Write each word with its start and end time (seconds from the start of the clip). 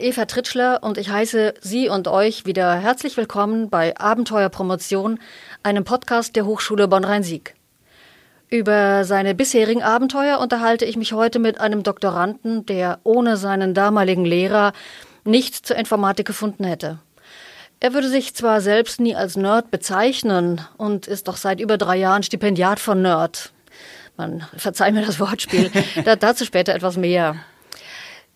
Eva 0.00 0.24
Tritschler 0.24 0.82
und 0.82 0.96
ich 0.96 1.10
heiße 1.10 1.54
Sie 1.60 1.88
und 1.88 2.08
euch 2.08 2.46
wieder 2.46 2.74
herzlich 2.74 3.16
willkommen 3.16 3.68
bei 3.68 3.96
Abenteuer 3.98 4.48
Promotion, 4.48 5.20
einem 5.62 5.84
Podcast 5.84 6.36
der 6.36 6.46
Hochschule 6.46 6.88
Bonn-Rhein-Sieg. 6.88 7.54
Über 8.48 9.04
seine 9.04 9.34
bisherigen 9.34 9.82
Abenteuer 9.82 10.38
unterhalte 10.38 10.86
ich 10.86 10.96
mich 10.96 11.12
heute 11.12 11.38
mit 11.38 11.60
einem 11.60 11.82
Doktoranden, 11.82 12.64
der 12.64 12.98
ohne 13.04 13.36
seinen 13.36 13.74
damaligen 13.74 14.24
Lehrer 14.24 14.72
nichts 15.24 15.62
zur 15.62 15.76
Informatik 15.76 16.26
gefunden 16.26 16.64
hätte. 16.64 16.98
Er 17.78 17.92
würde 17.92 18.08
sich 18.08 18.34
zwar 18.34 18.62
selbst 18.62 19.00
nie 19.00 19.14
als 19.14 19.36
Nerd 19.36 19.70
bezeichnen 19.70 20.62
und 20.78 21.06
ist 21.06 21.28
doch 21.28 21.36
seit 21.36 21.60
über 21.60 21.76
drei 21.76 21.96
Jahren 21.96 22.22
Stipendiat 22.22 22.80
von 22.80 23.02
Nerd. 23.02 23.52
Man 24.16 24.44
verzeiht 24.56 24.94
mir 24.94 25.04
das 25.04 25.20
Wortspiel. 25.20 25.70
da, 26.04 26.16
dazu 26.16 26.44
später 26.44 26.74
etwas 26.74 26.96
mehr. 26.96 27.36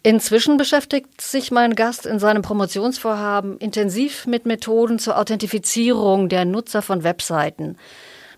Inzwischen 0.07 0.59
beschäftigt 0.59 1.23
sich 1.23 1.51
mein 1.51 1.75
Gast 1.75 2.05
in 2.05 2.19
seinem 2.19 2.43
Promotionsvorhaben 2.43 3.57
intensiv 3.57 4.27
mit 4.27 4.45
Methoden 4.45 4.99
zur 4.99 5.19
Authentifizierung 5.19 6.29
der 6.29 6.45
Nutzer 6.45 6.83
von 6.83 7.05
Webseiten. 7.05 7.79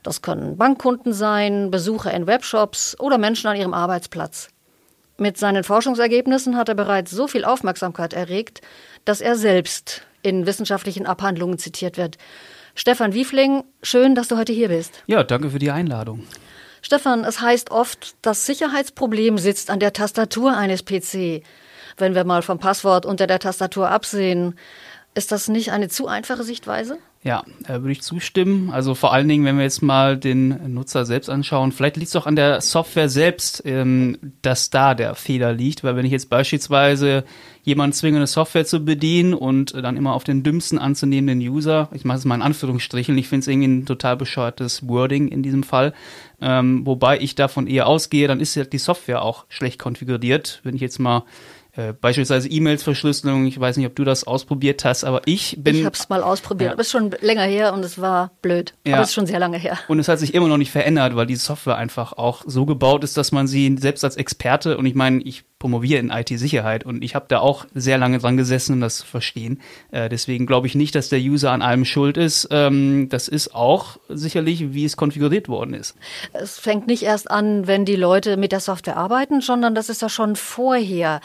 Das 0.04 0.22
können 0.22 0.56
Bankkunden 0.56 1.12
sein, 1.12 1.72
Besucher 1.72 2.14
in 2.14 2.28
Webshops 2.28 2.96
oder 3.00 3.18
Menschen 3.18 3.48
an 3.48 3.56
ihrem 3.56 3.74
Arbeitsplatz. 3.74 4.46
Mit 5.18 5.38
seinen 5.38 5.64
Forschungsergebnissen 5.64 6.56
hat 6.56 6.68
er 6.68 6.76
bereits 6.76 7.10
so 7.10 7.26
viel 7.26 7.44
Aufmerksamkeit 7.44 8.12
erregt, 8.12 8.60
dass 9.04 9.20
er 9.20 9.34
selbst 9.34 10.02
in 10.22 10.46
wissenschaftlichen 10.46 11.04
Abhandlungen 11.04 11.58
zitiert 11.58 11.96
wird. 11.96 12.16
Stefan 12.76 13.12
Wiefling, 13.12 13.64
schön, 13.82 14.14
dass 14.14 14.28
du 14.28 14.36
heute 14.36 14.52
hier 14.52 14.68
bist. 14.68 15.02
Ja, 15.08 15.24
danke 15.24 15.50
für 15.50 15.58
die 15.58 15.72
Einladung. 15.72 16.28
Stefan, 16.82 17.24
es 17.24 17.40
heißt 17.40 17.70
oft, 17.70 18.16
das 18.22 18.46
Sicherheitsproblem 18.46 19.38
sitzt 19.38 19.70
an 19.70 19.80
der 19.80 19.92
Tastatur 19.92 20.56
eines 20.56 20.84
PC. 20.84 21.42
Wenn 21.96 22.14
wir 22.14 22.24
mal 22.24 22.42
vom 22.42 22.58
Passwort 22.58 23.06
unter 23.06 23.26
der 23.26 23.38
Tastatur 23.38 23.90
absehen, 23.90 24.54
ist 25.14 25.32
das 25.32 25.48
nicht 25.48 25.72
eine 25.72 25.88
zu 25.88 26.08
einfache 26.08 26.42
Sichtweise? 26.42 26.98
Ja, 27.22 27.42
äh, 27.64 27.80
würde 27.80 27.92
ich 27.92 28.02
zustimmen. 28.02 28.70
Also 28.70 28.94
vor 28.94 29.12
allen 29.12 29.26
Dingen, 29.26 29.44
wenn 29.44 29.56
wir 29.56 29.64
jetzt 29.64 29.82
mal 29.82 30.16
den 30.16 30.74
Nutzer 30.74 31.06
selbst 31.06 31.28
anschauen, 31.30 31.72
vielleicht 31.72 31.96
liegt 31.96 32.08
es 32.08 32.16
auch 32.16 32.26
an 32.26 32.36
der 32.36 32.60
Software 32.60 33.08
selbst, 33.08 33.62
ähm, 33.64 34.18
dass 34.42 34.70
da 34.70 34.94
der 34.94 35.14
Fehler 35.14 35.52
liegt. 35.52 35.82
Weil 35.82 35.96
wenn 35.96 36.04
ich 36.04 36.12
jetzt 36.12 36.28
beispielsweise 36.28 37.24
jemanden 37.66 37.94
zwinge, 37.94 38.18
eine 38.18 38.28
Software 38.28 38.64
zu 38.64 38.84
bedienen 38.84 39.34
und 39.34 39.74
dann 39.74 39.96
immer 39.96 40.14
auf 40.14 40.22
den 40.22 40.44
dümmsten 40.44 40.78
anzunehmenden 40.78 41.46
User, 41.46 41.88
ich 41.92 42.04
mache 42.04 42.18
es 42.18 42.24
mal 42.24 42.36
in 42.36 42.42
Anführungsstrichen, 42.42 43.18
ich 43.18 43.28
finde 43.28 43.40
es 43.40 43.48
irgendwie 43.48 43.66
ein 43.68 43.86
total 43.86 44.16
bescheuertes 44.16 44.86
Wording 44.86 45.26
in 45.26 45.42
diesem 45.42 45.64
Fall, 45.64 45.92
ähm, 46.40 46.86
wobei 46.86 47.18
ich 47.18 47.34
davon 47.34 47.66
eher 47.66 47.88
ausgehe, 47.88 48.28
dann 48.28 48.38
ist 48.38 48.54
ja 48.54 48.64
die 48.64 48.78
Software 48.78 49.20
auch 49.20 49.46
schlecht 49.48 49.80
konfiguriert. 49.80 50.60
Wenn 50.62 50.76
ich 50.76 50.80
jetzt 50.80 51.00
mal 51.00 51.24
äh, 51.76 51.92
beispielsweise 51.92 52.48
E-Mails-Verschlüsselung. 52.48 53.46
Ich 53.46 53.60
weiß 53.60 53.76
nicht, 53.76 53.86
ob 53.86 53.94
du 53.94 54.04
das 54.04 54.24
ausprobiert 54.24 54.84
hast, 54.86 55.04
aber 55.04 55.20
ich 55.26 55.56
bin. 55.58 55.76
Ich 55.76 55.84
habe 55.84 55.94
es 55.94 56.08
mal 56.08 56.22
ausprobiert, 56.22 56.68
ja. 56.68 56.72
aber 56.72 56.80
es 56.80 56.86
ist 56.86 56.92
schon 56.92 57.10
länger 57.20 57.42
her 57.42 57.74
und 57.74 57.84
es 57.84 58.00
war 58.00 58.30
blöd. 58.40 58.72
Ja. 58.86 58.94
Aber 58.94 59.02
es 59.02 59.10
ist 59.10 59.14
schon 59.14 59.26
sehr 59.26 59.38
lange 59.38 59.58
her. 59.58 59.78
Und 59.88 59.98
es 59.98 60.08
hat 60.08 60.18
sich 60.18 60.32
immer 60.32 60.48
noch 60.48 60.56
nicht 60.56 60.70
verändert, 60.70 61.16
weil 61.16 61.26
die 61.26 61.36
Software 61.36 61.76
einfach 61.76 62.14
auch 62.14 62.44
so 62.46 62.64
gebaut 62.64 63.04
ist, 63.04 63.18
dass 63.18 63.30
man 63.30 63.46
sie 63.46 63.76
selbst 63.78 64.04
als 64.04 64.16
Experte 64.16 64.78
und 64.78 64.86
ich 64.86 64.94
meine, 64.94 65.20
ich 65.22 65.44
promoviere 65.66 65.98
in 65.98 66.10
IT-Sicherheit 66.10 66.86
und 66.86 67.02
ich 67.02 67.16
habe 67.16 67.26
da 67.26 67.40
auch 67.40 67.66
sehr 67.74 67.98
lange 67.98 68.18
dran 68.20 68.36
gesessen, 68.36 68.74
um 68.74 68.80
das 68.80 68.98
zu 68.98 69.06
verstehen. 69.06 69.60
Äh, 69.90 70.08
deswegen 70.08 70.46
glaube 70.46 70.68
ich 70.68 70.76
nicht, 70.76 70.94
dass 70.94 71.08
der 71.08 71.18
User 71.18 71.50
an 71.50 71.60
allem 71.60 71.84
schuld 71.84 72.16
ist. 72.16 72.46
Ähm, 72.52 73.08
das 73.08 73.26
ist 73.26 73.52
auch 73.52 73.96
sicherlich, 74.08 74.72
wie 74.74 74.84
es 74.84 74.96
konfiguriert 74.96 75.48
worden 75.48 75.74
ist. 75.74 75.96
Es 76.32 76.60
fängt 76.60 76.86
nicht 76.86 77.02
erst 77.02 77.28
an, 77.28 77.66
wenn 77.66 77.84
die 77.84 77.96
Leute 77.96 78.36
mit 78.36 78.52
der 78.52 78.60
Software 78.60 78.96
arbeiten, 78.96 79.40
sondern 79.40 79.74
das 79.74 79.88
ist 79.88 80.02
ja 80.02 80.08
schon 80.08 80.36
vorher. 80.36 81.20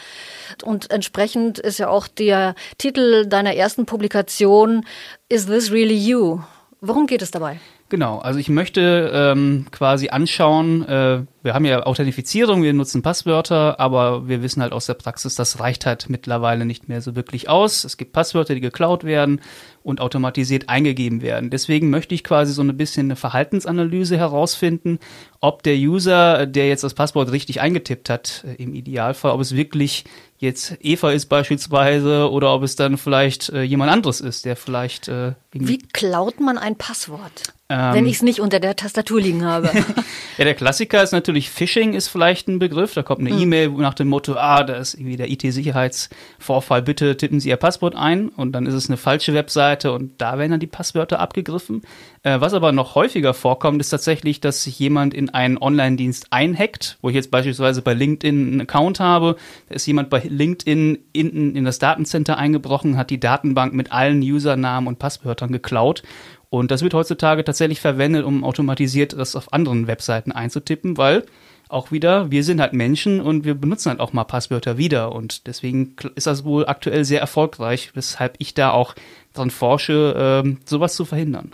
Und 0.64 0.90
entsprechend 0.90 1.60
ist 1.60 1.78
ja 1.78 1.88
auch 1.88 2.08
der 2.08 2.56
Titel 2.78 3.26
deiner 3.26 3.54
ersten 3.54 3.86
Publikation 3.86 4.84
Is 5.28 5.46
This 5.46 5.70
Really 5.70 5.96
You? 5.96 6.40
Worum 6.80 7.06
geht 7.06 7.22
es 7.22 7.30
dabei? 7.30 7.60
Genau, 7.92 8.20
also 8.20 8.38
ich 8.38 8.48
möchte 8.48 9.10
ähm, 9.12 9.66
quasi 9.70 10.08
anschauen, 10.08 10.82
äh, 10.88 11.24
wir 11.42 11.52
haben 11.52 11.66
ja 11.66 11.82
Authentifizierung, 11.82 12.62
wir 12.62 12.72
nutzen 12.72 13.02
Passwörter, 13.02 13.78
aber 13.80 14.26
wir 14.28 14.42
wissen 14.42 14.62
halt 14.62 14.72
aus 14.72 14.86
der 14.86 14.94
Praxis, 14.94 15.34
das 15.34 15.60
reicht 15.60 15.84
halt 15.84 16.08
mittlerweile 16.08 16.64
nicht 16.64 16.88
mehr 16.88 17.02
so 17.02 17.16
wirklich 17.16 17.50
aus. 17.50 17.84
Es 17.84 17.98
gibt 17.98 18.14
Passwörter, 18.14 18.54
die 18.54 18.62
geklaut 18.62 19.04
werden 19.04 19.42
und 19.82 20.00
automatisiert 20.00 20.70
eingegeben 20.70 21.20
werden. 21.20 21.50
Deswegen 21.50 21.90
möchte 21.90 22.14
ich 22.14 22.24
quasi 22.24 22.54
so 22.54 22.62
ein 22.62 22.74
bisschen 22.78 23.08
eine 23.08 23.16
Verhaltensanalyse 23.16 24.16
herausfinden, 24.16 24.98
ob 25.40 25.62
der 25.62 25.74
User, 25.74 26.46
der 26.46 26.68
jetzt 26.68 26.84
das 26.84 26.94
Passwort 26.94 27.30
richtig 27.30 27.60
eingetippt 27.60 28.08
hat, 28.08 28.42
äh, 28.46 28.54
im 28.54 28.72
Idealfall, 28.72 29.32
ob 29.32 29.40
es 29.42 29.54
wirklich 29.54 30.04
jetzt 30.38 30.76
Eva 30.80 31.10
ist 31.12 31.26
beispielsweise 31.26 32.30
oder 32.30 32.54
ob 32.54 32.62
es 32.62 32.74
dann 32.74 32.96
vielleicht 32.96 33.50
äh, 33.50 33.62
jemand 33.62 33.92
anderes 33.92 34.22
ist, 34.22 34.46
der 34.46 34.56
vielleicht. 34.56 35.08
Äh, 35.08 35.34
Wie 35.52 35.78
klaut 35.78 36.40
man 36.40 36.56
ein 36.56 36.76
Passwort? 36.76 37.42
Ähm, 37.72 37.94
wenn 37.94 38.06
ich 38.06 38.16
es 38.16 38.22
nicht 38.22 38.40
unter 38.40 38.60
der 38.60 38.76
Tastatur 38.76 39.18
liegen 39.18 39.46
habe. 39.46 39.70
ja, 40.36 40.44
der 40.44 40.54
Klassiker 40.54 41.02
ist 41.02 41.12
natürlich 41.12 41.48
Phishing 41.48 41.94
ist 41.94 42.08
vielleicht 42.08 42.46
ein 42.46 42.58
Begriff. 42.58 42.92
Da 42.92 43.02
kommt 43.02 43.20
eine 43.20 43.30
hm. 43.30 43.40
E-Mail 43.40 43.68
nach 43.70 43.94
dem 43.94 44.08
Motto, 44.08 44.34
ah, 44.34 44.62
da 44.62 44.74
ist 44.74 44.92
irgendwie 44.92 45.16
der 45.16 45.30
IT-Sicherheitsvorfall, 45.30 46.82
bitte 46.82 47.16
tippen 47.16 47.40
Sie 47.40 47.48
Ihr 47.48 47.56
Passwort 47.56 47.96
ein 47.96 48.28
und 48.28 48.52
dann 48.52 48.66
ist 48.66 48.74
es 48.74 48.90
eine 48.90 48.98
falsche 48.98 49.32
Webseite 49.32 49.92
und 49.92 50.20
da 50.20 50.36
werden 50.36 50.50
dann 50.50 50.60
die 50.60 50.66
Passwörter 50.66 51.18
abgegriffen. 51.18 51.80
Äh, 52.22 52.40
was 52.40 52.52
aber 52.52 52.72
noch 52.72 52.94
häufiger 52.94 53.32
vorkommt, 53.32 53.80
ist 53.80 53.88
tatsächlich, 53.88 54.40
dass 54.40 54.64
sich 54.64 54.78
jemand 54.78 55.14
in 55.14 55.30
einen 55.30 55.56
Online-Dienst 55.56 56.26
einhackt, 56.28 56.98
wo 57.00 57.08
ich 57.08 57.14
jetzt 57.14 57.30
beispielsweise 57.30 57.80
bei 57.80 57.94
LinkedIn 57.94 58.52
einen 58.52 58.60
Account 58.60 59.00
habe, 59.00 59.36
da 59.70 59.76
ist 59.76 59.86
jemand 59.86 60.10
bei 60.10 60.20
LinkedIn 60.22 60.98
in, 61.14 61.56
in 61.56 61.64
das 61.64 61.78
Datencenter 61.78 62.36
eingebrochen, 62.36 62.98
hat 62.98 63.08
die 63.08 63.18
Datenbank 63.18 63.72
mit 63.72 63.92
allen 63.92 64.20
Usernamen 64.20 64.88
und 64.88 64.98
Passwörtern 64.98 65.52
geklaut 65.52 66.02
und 66.52 66.70
das 66.70 66.82
wird 66.82 66.92
heutzutage 66.92 67.44
tatsächlich 67.44 67.80
verwendet, 67.80 68.26
um 68.26 68.44
automatisiert 68.44 69.14
das 69.14 69.36
auf 69.36 69.54
anderen 69.54 69.86
Webseiten 69.86 70.32
einzutippen, 70.32 70.98
weil 70.98 71.24
auch 71.70 71.92
wieder, 71.92 72.30
wir 72.30 72.44
sind 72.44 72.60
halt 72.60 72.74
Menschen 72.74 73.22
und 73.22 73.46
wir 73.46 73.54
benutzen 73.54 73.88
halt 73.88 74.00
auch 74.00 74.12
mal 74.12 74.24
Passwörter 74.24 74.76
wieder. 74.76 75.12
Und 75.12 75.46
deswegen 75.46 75.96
ist 76.14 76.26
das 76.26 76.44
wohl 76.44 76.66
aktuell 76.66 77.06
sehr 77.06 77.22
erfolgreich, 77.22 77.92
weshalb 77.94 78.34
ich 78.36 78.52
da 78.52 78.70
auch 78.70 78.94
dran 79.32 79.48
forsche, 79.48 80.44
äh, 80.44 80.56
sowas 80.66 80.94
zu 80.94 81.06
verhindern. 81.06 81.52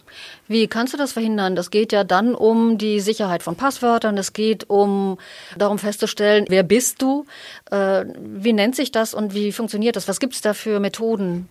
Wie 0.49 0.67
kannst 0.67 0.95
du 0.95 0.99
das 0.99 1.13
verhindern? 1.13 1.55
Das 1.55 1.71
geht 1.71 1.93
ja 1.93 2.03
dann 2.03 2.35
um 2.35 2.77
die 2.77 2.99
Sicherheit 2.99 3.45
von 3.45 3.55
Passwörtern, 3.55 4.19
es 4.19 4.33
geht 4.33 4.69
um 4.69 5.17
darum 5.57 5.79
festzustellen, 5.79 6.45
wer 6.49 6.65
bist 6.65 7.03
du, 7.03 7.25
äh, 7.71 8.05
wie 8.19 8.53
nennt 8.53 8.75
sich 8.75 8.91
das 8.91 9.15
und 9.15 9.33
wie 9.33 9.53
funktioniert 9.53 9.95
das? 9.95 10.09
Was 10.09 10.19
gibt 10.19 10.35
es 10.35 10.41
da 10.41 10.55
für 10.55 10.81
Methoden? 10.81 11.49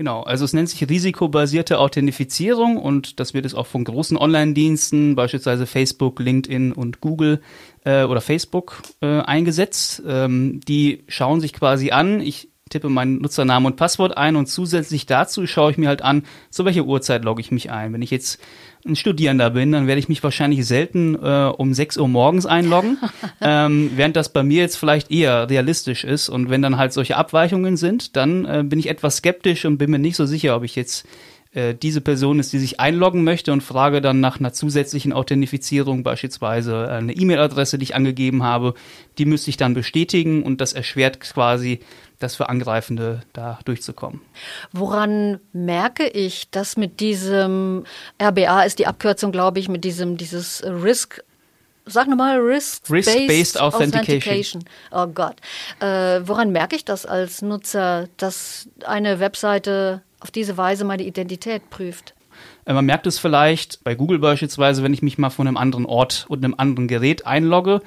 Genau, 0.00 0.22
also 0.22 0.46
es 0.46 0.54
nennt 0.54 0.70
sich 0.70 0.88
risikobasierte 0.88 1.78
Authentifizierung 1.78 2.78
und 2.78 3.20
das 3.20 3.34
wird 3.34 3.44
es 3.44 3.54
auch 3.54 3.66
von 3.66 3.84
großen 3.84 4.16
Online-Diensten, 4.16 5.14
beispielsweise 5.14 5.66
Facebook, 5.66 6.20
LinkedIn 6.20 6.72
und 6.72 7.02
Google 7.02 7.42
äh, 7.84 8.04
oder 8.04 8.22
Facebook 8.22 8.80
äh, 9.02 9.20
eingesetzt. 9.20 10.02
Ähm, 10.08 10.62
die 10.66 11.04
schauen 11.06 11.42
sich 11.42 11.52
quasi 11.52 11.90
an, 11.90 12.22
ich 12.22 12.48
tippe 12.70 12.88
meinen 12.88 13.20
Nutzernamen 13.20 13.66
und 13.66 13.76
Passwort 13.76 14.16
ein 14.16 14.36
und 14.36 14.46
zusätzlich 14.46 15.04
dazu 15.04 15.46
schaue 15.46 15.72
ich 15.72 15.76
mir 15.76 15.88
halt 15.88 16.00
an, 16.00 16.22
zu 16.48 16.64
welcher 16.64 16.86
Uhrzeit 16.86 17.22
logge 17.22 17.42
ich 17.42 17.50
mich 17.50 17.70
ein. 17.70 17.92
Wenn 17.92 18.00
ich 18.00 18.10
jetzt 18.10 18.40
ein 18.86 18.96
Studierender 18.96 19.50
bin, 19.50 19.72
dann 19.72 19.86
werde 19.86 19.98
ich 19.98 20.08
mich 20.08 20.22
wahrscheinlich 20.22 20.66
selten 20.66 21.14
äh, 21.14 21.52
um 21.56 21.74
6 21.74 21.98
Uhr 21.98 22.08
morgens 22.08 22.46
einloggen, 22.46 22.98
ähm, 23.40 23.90
während 23.94 24.16
das 24.16 24.32
bei 24.32 24.42
mir 24.42 24.62
jetzt 24.62 24.76
vielleicht 24.76 25.10
eher 25.10 25.50
realistisch 25.50 26.04
ist. 26.04 26.28
Und 26.28 26.50
wenn 26.50 26.62
dann 26.62 26.78
halt 26.78 26.92
solche 26.92 27.16
Abweichungen 27.16 27.76
sind, 27.76 28.16
dann 28.16 28.44
äh, 28.44 28.64
bin 28.64 28.78
ich 28.78 28.88
etwas 28.88 29.18
skeptisch 29.18 29.64
und 29.64 29.78
bin 29.78 29.90
mir 29.90 29.98
nicht 29.98 30.16
so 30.16 30.26
sicher, 30.26 30.56
ob 30.56 30.64
ich 30.64 30.76
jetzt 30.76 31.06
äh, 31.52 31.74
diese 31.74 32.00
Person 32.00 32.38
ist, 32.38 32.52
die 32.52 32.58
sich 32.58 32.78
einloggen 32.78 33.24
möchte 33.24 33.52
und 33.52 33.62
frage 33.62 34.00
dann 34.00 34.20
nach 34.20 34.38
einer 34.38 34.52
zusätzlichen 34.52 35.12
Authentifizierung, 35.12 36.02
beispielsweise 36.02 36.88
eine 36.88 37.12
E-Mail-Adresse, 37.12 37.76
die 37.76 37.84
ich 37.84 37.94
angegeben 37.96 38.44
habe, 38.44 38.74
die 39.18 39.24
müsste 39.24 39.50
ich 39.50 39.56
dann 39.56 39.74
bestätigen 39.74 40.42
und 40.42 40.60
das 40.60 40.72
erschwert 40.72 41.20
quasi 41.20 41.80
das 42.20 42.36
für 42.36 42.48
Angreifende 42.48 43.22
da 43.32 43.58
durchzukommen. 43.64 44.20
Woran 44.72 45.40
merke 45.52 46.06
ich, 46.06 46.50
dass 46.50 46.76
mit 46.76 47.00
diesem 47.00 47.84
RBA 48.22 48.62
ist 48.62 48.78
die 48.78 48.86
Abkürzung, 48.86 49.32
glaube 49.32 49.58
ich, 49.58 49.68
mit 49.68 49.84
diesem 49.84 50.16
dieses 50.16 50.62
Risk 50.64 51.22
Sag 51.86 52.06
nochmal, 52.08 52.38
Risk-Based 52.38 53.28
Risk 53.28 53.60
Authentication. 53.60 54.62
Authentication. 54.62 54.64
Oh 54.92 55.06
Gott. 55.06 55.36
Äh, 55.80 56.20
woran 56.28 56.52
merke 56.52 56.76
ich 56.76 56.84
das 56.84 57.04
als 57.04 57.42
Nutzer, 57.42 58.08
dass 58.16 58.68
eine 58.84 59.18
Webseite 59.18 60.02
auf 60.20 60.30
diese 60.30 60.56
Weise 60.56 60.84
meine 60.84 61.02
Identität 61.02 61.68
prüft? 61.70 62.14
Äh, 62.64 62.74
man 62.74 62.84
merkt 62.84 63.06
es 63.06 63.18
vielleicht 63.18 63.82
bei 63.82 63.94
Google 63.94 64.18
beispielsweise, 64.18 64.82
wenn 64.82 64.94
ich 64.94 65.02
mich 65.02 65.18
mal 65.18 65.30
von 65.30 65.48
einem 65.48 65.56
anderen 65.56 65.86
Ort 65.86 66.26
und 66.28 66.44
einem 66.44 66.54
anderen 66.56 66.86
Gerät 66.86 67.26
einlogge, 67.26 67.80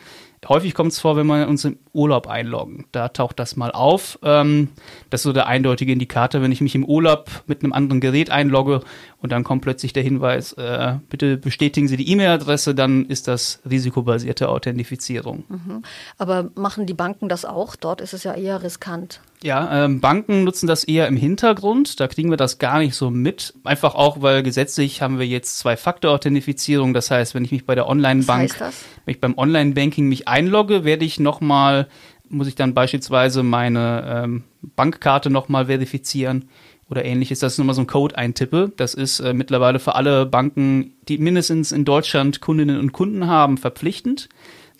häufig 0.49 0.73
kommt 0.73 0.91
es 0.91 0.99
vor, 0.99 1.15
wenn 1.15 1.27
wir 1.27 1.47
uns 1.47 1.65
im 1.65 1.77
Urlaub 1.93 2.27
einloggen. 2.27 2.85
Da 2.91 3.09
taucht 3.09 3.39
das 3.39 3.55
mal 3.55 3.71
auf. 3.71 4.19
Ähm, 4.23 4.69
das 5.09 5.21
ist 5.21 5.23
so 5.23 5.33
der 5.33 5.47
eindeutige 5.47 5.91
Indikator, 5.91 6.41
wenn 6.41 6.51
ich 6.51 6.61
mich 6.61 6.75
im 6.75 6.85
Urlaub 6.85 7.29
mit 7.47 7.63
einem 7.63 7.73
anderen 7.73 8.01
Gerät 8.01 8.29
einlogge 8.29 8.81
und 9.23 9.31
dann 9.31 9.45
kommt 9.45 9.61
plötzlich 9.61 9.93
der 9.93 10.03
Hinweis, 10.03 10.51
äh, 10.53 10.95
bitte 11.09 11.37
bestätigen 11.37 11.87
Sie 11.87 11.95
die 11.95 12.09
E-Mail-Adresse, 12.11 12.75
dann 12.75 13.05
ist 13.05 13.29
das 13.29 13.61
risikobasierte 13.69 14.49
Authentifizierung. 14.49 15.45
Mhm. 15.47 15.83
Aber 16.17 16.49
machen 16.55 16.85
die 16.85 16.93
Banken 16.93 17.29
das 17.29 17.45
auch? 17.45 17.77
Dort 17.77 18.01
ist 18.01 18.13
es 18.13 18.25
ja 18.25 18.33
eher 18.33 18.63
riskant. 18.63 19.21
Ja, 19.43 19.85
ähm, 19.85 19.99
Banken 19.99 20.45
nutzen 20.45 20.67
das 20.67 20.85
eher 20.85 21.07
im 21.07 21.17
Hintergrund. 21.17 21.99
Da 21.99 22.07
kriegen 22.07 22.29
wir 22.29 22.37
das 22.37 22.59
gar 22.59 22.79
nicht 22.79 22.95
so 22.95 23.09
mit. 23.09 23.53
Einfach 23.65 23.93
auch, 23.93 24.21
weil 24.21 24.41
gesetzlich 24.41 25.01
haben 25.01 25.19
wir 25.19 25.27
jetzt 25.27 25.57
Zwei-Faktor-Authentifizierung. 25.59 26.93
Das 26.93 27.11
heißt, 27.11 27.35
wenn 27.35 27.43
ich 27.43 27.51
mich 27.51 27.65
bei 27.65 27.75
der 27.75 27.87
Online-Bank, 27.87 28.57
wenn 28.59 29.11
ich 29.11 29.19
beim 29.19 29.37
Online-Banking 29.37 30.07
mich 30.07 30.29
einlogge, 30.33 30.83
werde 30.83 31.05
ich 31.05 31.19
nochmal, 31.19 31.87
muss 32.27 32.47
ich 32.47 32.55
dann 32.55 32.73
beispielsweise 32.73 33.43
meine 33.43 34.23
ähm, 34.23 34.43
Bankkarte 34.75 35.29
nochmal 35.29 35.67
verifizieren 35.67 36.49
oder 36.89 37.05
ähnliches, 37.05 37.39
dass 37.39 37.53
ich 37.53 37.59
nochmal 37.59 37.75
so 37.75 37.81
einen 37.81 37.87
Code 37.87 38.17
eintippe. 38.17 38.71
Das 38.75 38.93
ist 38.95 39.19
äh, 39.19 39.33
mittlerweile 39.33 39.79
für 39.79 39.95
alle 39.95 40.25
Banken, 40.25 40.93
die 41.07 41.17
mindestens 41.19 41.71
in 41.71 41.85
Deutschland 41.85 42.41
Kundinnen 42.41 42.79
und 42.79 42.91
Kunden 42.91 43.27
haben, 43.27 43.57
verpflichtend. 43.57 44.27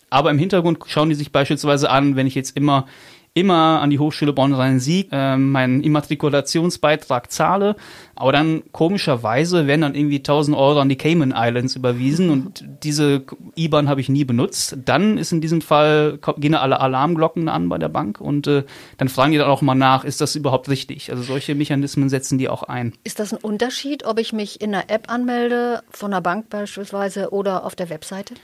Aber 0.09 0.31
im 0.31 0.37
Hintergrund 0.37 0.79
schauen 0.87 1.09
die 1.09 1.15
sich 1.15 1.31
beispielsweise 1.31 1.89
an, 1.89 2.15
wenn 2.15 2.27
ich 2.27 2.35
jetzt 2.35 2.57
immer 2.57 2.87
immer 3.35 3.81
an 3.81 3.89
die 3.89 3.97
Hochschule 3.97 4.31
Bonn-Rhein-Sieg 4.31 5.09
äh, 5.11 5.37
meinen 5.37 5.81
Immatrikulationsbeitrag 5.81 7.31
zahle, 7.31 7.75
aber 8.15 8.31
dann 8.31 8.61
komischerweise 8.71 9.65
werden 9.65 9.81
dann 9.81 9.95
irgendwie 9.95 10.17
1000 10.17 10.55
Euro 10.55 10.79
an 10.79 10.89
die 10.89 10.97
Cayman 10.97 11.33
Islands 11.35 11.75
überwiesen 11.75 12.29
und 12.29 12.63
diese 12.83 13.23
IBAN 13.55 13.89
habe 13.89 14.01
ich 14.01 14.09
nie 14.09 14.23
benutzt. 14.23 14.77
Dann 14.85 15.17
ist 15.17 15.31
in 15.31 15.41
diesem 15.41 15.61
Fall, 15.61 16.19
gehen 16.37 16.53
alle 16.53 16.79
Alarmglocken 16.79 17.49
an 17.49 17.69
bei 17.69 17.79
der 17.79 17.89
Bank 17.89 18.21
und 18.21 18.45
äh, 18.45 18.63
dann 18.97 19.09
fragen 19.09 19.31
die 19.31 19.39
dann 19.39 19.49
auch 19.49 19.63
mal 19.63 19.73
nach, 19.73 20.03
ist 20.03 20.21
das 20.21 20.35
überhaupt 20.35 20.69
richtig? 20.69 21.09
Also 21.09 21.23
solche 21.23 21.55
Mechanismen 21.55 22.09
setzen 22.09 22.37
die 22.37 22.49
auch 22.49 22.63
ein. 22.63 22.93
Ist 23.03 23.19
das 23.19 23.33
ein 23.33 23.39
Unterschied, 23.39 24.05
ob 24.05 24.19
ich 24.19 24.33
mich 24.33 24.61
in 24.61 24.75
einer 24.75 24.91
App 24.91 25.09
anmelde, 25.11 25.81
von 25.89 26.13
einer 26.13 26.21
Bank 26.21 26.49
beispielsweise 26.49 27.31
oder 27.31 27.65
auf 27.65 27.75
der 27.75 27.89
Webseite? 27.89 28.35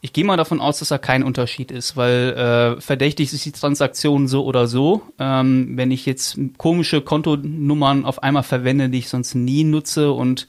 Ich 0.00 0.12
gehe 0.12 0.24
mal 0.24 0.36
davon 0.36 0.60
aus, 0.60 0.78
dass 0.78 0.88
da 0.88 0.98
kein 0.98 1.24
Unterschied 1.24 1.72
ist, 1.72 1.96
weil 1.96 2.76
äh, 2.78 2.80
verdächtig 2.80 3.32
ist 3.32 3.44
die 3.44 3.52
Transaktion 3.52 4.28
so 4.28 4.44
oder 4.44 4.68
so. 4.68 5.02
Ähm, 5.18 5.72
wenn 5.76 5.90
ich 5.90 6.06
jetzt 6.06 6.38
komische 6.56 7.00
Kontonummern 7.00 8.04
auf 8.04 8.22
einmal 8.22 8.44
verwende, 8.44 8.88
die 8.90 8.98
ich 8.98 9.08
sonst 9.08 9.34
nie 9.34 9.64
nutze 9.64 10.12
und 10.12 10.46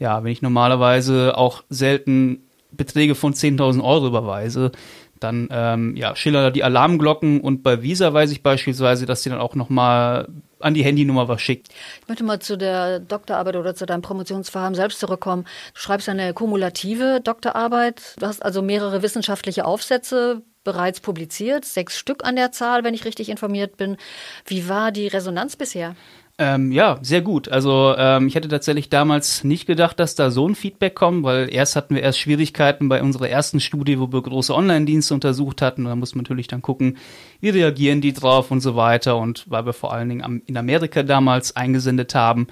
ja, 0.00 0.24
wenn 0.24 0.32
ich 0.32 0.42
normalerweise 0.42 1.36
auch 1.36 1.62
selten 1.68 2.42
Beträge 2.72 3.14
von 3.14 3.34
10.000 3.34 3.82
Euro 3.82 4.06
überweise, 4.06 4.72
dann 5.20 5.48
ähm, 5.50 5.96
ja, 5.96 6.14
schillern 6.14 6.44
da 6.44 6.50
die 6.50 6.64
Alarmglocken 6.64 7.40
und 7.40 7.62
bei 7.62 7.82
Visa 7.82 8.12
weiß 8.12 8.30
ich 8.30 8.42
beispielsweise, 8.42 9.06
dass 9.06 9.22
die 9.22 9.30
dann 9.30 9.40
auch 9.40 9.54
nochmal 9.54 10.28
an 10.60 10.74
die 10.74 10.84
Handynummer 10.84 11.28
was 11.28 11.40
schickt. 11.40 11.68
Ich 12.02 12.08
möchte 12.08 12.24
mal 12.24 12.40
zu 12.40 12.56
der 12.56 13.00
Doktorarbeit 13.00 13.56
oder 13.56 13.74
zu 13.74 13.86
deinem 13.86 14.02
Promotionsvorhaben 14.02 14.74
selbst 14.74 15.00
zurückkommen. 15.00 15.44
Du 15.74 15.80
schreibst 15.80 16.08
eine 16.08 16.34
kumulative 16.34 17.20
Doktorarbeit. 17.22 18.14
Du 18.18 18.26
hast 18.26 18.42
also 18.42 18.62
mehrere 18.62 19.02
wissenschaftliche 19.02 19.64
Aufsätze 19.64 20.42
bereits 20.64 21.00
publiziert, 21.00 21.64
sechs 21.64 21.96
Stück 21.96 22.24
an 22.24 22.36
der 22.36 22.52
Zahl, 22.52 22.84
wenn 22.84 22.92
ich 22.92 23.04
richtig 23.04 23.30
informiert 23.30 23.76
bin. 23.76 23.96
Wie 24.44 24.68
war 24.68 24.92
die 24.92 25.06
Resonanz 25.06 25.56
bisher? 25.56 25.96
Ähm, 26.40 26.70
ja, 26.70 26.98
sehr 27.02 27.20
gut. 27.20 27.48
Also 27.48 27.96
ähm, 27.98 28.28
ich 28.28 28.36
hätte 28.36 28.46
tatsächlich 28.46 28.88
damals 28.88 29.42
nicht 29.42 29.66
gedacht, 29.66 29.98
dass 29.98 30.14
da 30.14 30.30
so 30.30 30.48
ein 30.48 30.54
Feedback 30.54 30.94
kommt, 30.94 31.24
weil 31.24 31.52
erst 31.52 31.74
hatten 31.74 31.96
wir 31.96 32.02
erst 32.02 32.20
Schwierigkeiten 32.20 32.88
bei 32.88 33.02
unserer 33.02 33.28
ersten 33.28 33.58
Studie, 33.58 33.98
wo 33.98 34.12
wir 34.12 34.22
große 34.22 34.54
Online-Dienste 34.54 35.14
untersucht 35.14 35.62
hatten. 35.62 35.84
da 35.84 35.96
muss 35.96 36.14
man 36.14 36.22
natürlich 36.22 36.46
dann 36.46 36.62
gucken, 36.62 36.96
wie 37.40 37.48
reagieren 37.48 38.00
die 38.00 38.12
drauf 38.12 38.52
und 38.52 38.60
so 38.60 38.76
weiter. 38.76 39.16
Und 39.16 39.46
weil 39.48 39.66
wir 39.66 39.72
vor 39.72 39.92
allen 39.92 40.08
Dingen 40.08 40.42
in 40.46 40.56
Amerika 40.56 41.02
damals 41.02 41.56
eingesendet 41.56 42.14
haben, 42.14 42.46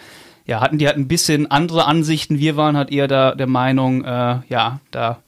ja, 0.47 0.61
hatten 0.61 0.79
die 0.79 0.89
halt 0.89 0.97
ein 0.97 1.09
bisschen 1.09 1.49
andere 1.49 1.85
Ansichten. 1.87 2.41
Wir 2.41 2.57
waren 2.57 2.77
halt 2.77 2.91
eher 2.91 3.07
da 3.07 3.37
der 3.37 3.47
Meinung, 3.47 4.05
äh, 4.05 4.41
ja, 4.49 4.81
da 4.91 5.23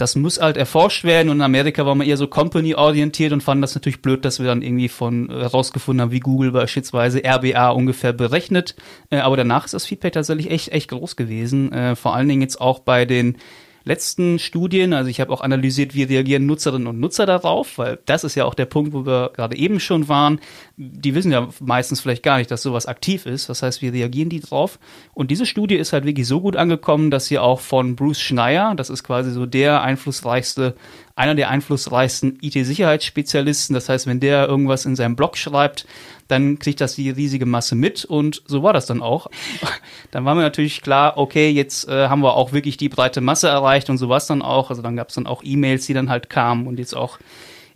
das 0.00 0.16
muss 0.16 0.40
halt 0.40 0.56
erforscht 0.56 1.04
werden 1.04 1.28
und 1.28 1.36
in 1.36 1.42
Amerika 1.42 1.84
war 1.84 1.94
man 1.94 2.06
eher 2.06 2.16
so 2.16 2.26
company-orientiert 2.26 3.32
und 3.32 3.42
fanden 3.42 3.62
das 3.62 3.74
natürlich 3.74 4.00
blöd, 4.00 4.24
dass 4.24 4.38
wir 4.38 4.46
dann 4.46 4.62
irgendwie 4.62 4.88
von 4.88 5.28
herausgefunden 5.28 6.00
haben, 6.00 6.10
wie 6.10 6.20
Google 6.20 6.52
beispielsweise 6.52 7.22
RBA 7.24 7.70
ungefähr 7.70 8.12
berechnet. 8.12 8.76
Äh, 9.10 9.18
aber 9.18 9.36
danach 9.36 9.66
ist 9.66 9.74
das 9.74 9.86
Feedback 9.86 10.14
tatsächlich 10.14 10.50
echt, 10.50 10.68
echt 10.68 10.90
groß 10.90 11.16
gewesen. 11.16 11.72
Äh, 11.72 11.96
vor 11.96 12.14
allen 12.14 12.28
Dingen 12.28 12.42
jetzt 12.42 12.60
auch 12.60 12.78
bei 12.78 13.04
den 13.04 13.36
letzten 13.84 14.38
Studien, 14.38 14.92
also 14.92 15.08
ich 15.08 15.20
habe 15.20 15.32
auch 15.32 15.40
analysiert, 15.40 15.94
wie 15.94 16.04
reagieren 16.04 16.46
Nutzerinnen 16.46 16.86
und 16.86 17.00
Nutzer 17.00 17.26
darauf, 17.26 17.78
weil 17.78 17.98
das 18.06 18.24
ist 18.24 18.34
ja 18.34 18.44
auch 18.44 18.54
der 18.54 18.66
Punkt, 18.66 18.92
wo 18.92 19.06
wir 19.06 19.30
gerade 19.34 19.56
eben 19.56 19.80
schon 19.80 20.08
waren. 20.08 20.40
Die 20.76 21.14
wissen 21.14 21.32
ja 21.32 21.48
meistens 21.60 22.00
vielleicht 22.00 22.22
gar 22.22 22.38
nicht, 22.38 22.50
dass 22.50 22.62
sowas 22.62 22.86
aktiv 22.86 23.26
ist. 23.26 23.48
Das 23.48 23.62
heißt, 23.62 23.82
wie 23.82 23.88
reagieren 23.88 24.28
die 24.28 24.40
drauf? 24.40 24.78
Und 25.14 25.30
diese 25.30 25.46
Studie 25.46 25.76
ist 25.76 25.92
halt 25.92 26.04
wirklich 26.04 26.26
so 26.26 26.40
gut 26.40 26.56
angekommen, 26.56 27.10
dass 27.10 27.26
sie 27.26 27.38
auch 27.38 27.60
von 27.60 27.96
Bruce 27.96 28.20
Schneier, 28.20 28.74
das 28.74 28.90
ist 28.90 29.04
quasi 29.04 29.30
so 29.30 29.46
der 29.46 29.82
einflussreichste 29.82 30.74
einer 31.20 31.34
der 31.34 31.50
einflussreichsten 31.50 32.38
IT-Sicherheitsspezialisten. 32.40 33.74
Das 33.74 33.90
heißt, 33.90 34.06
wenn 34.06 34.20
der 34.20 34.48
irgendwas 34.48 34.86
in 34.86 34.96
seinem 34.96 35.16
Blog 35.16 35.36
schreibt, 35.36 35.86
dann 36.28 36.58
kriegt 36.58 36.80
das 36.80 36.94
die 36.94 37.10
riesige 37.10 37.44
Masse 37.44 37.74
mit 37.74 38.06
und 38.06 38.42
so 38.46 38.62
war 38.62 38.72
das 38.72 38.86
dann 38.86 39.02
auch. 39.02 39.26
Dann 40.12 40.24
war 40.24 40.34
mir 40.34 40.42
natürlich 40.42 40.80
klar, 40.80 41.18
okay, 41.18 41.50
jetzt 41.50 41.88
äh, 41.88 42.08
haben 42.08 42.22
wir 42.22 42.34
auch 42.34 42.52
wirklich 42.52 42.76
die 42.76 42.88
breite 42.88 43.20
Masse 43.20 43.48
erreicht 43.48 43.90
und 43.90 43.98
so 43.98 44.08
war 44.08 44.16
es 44.16 44.26
dann 44.26 44.42
auch. 44.42 44.70
Also 44.70 44.82
dann 44.82 44.96
gab 44.96 45.10
es 45.10 45.14
dann 45.14 45.26
auch 45.26 45.42
E-Mails, 45.44 45.86
die 45.86 45.94
dann 45.94 46.10
halt 46.10 46.28
kamen 46.30 46.66
und 46.66 46.80
jetzt 46.80 46.96
auch 46.96 47.18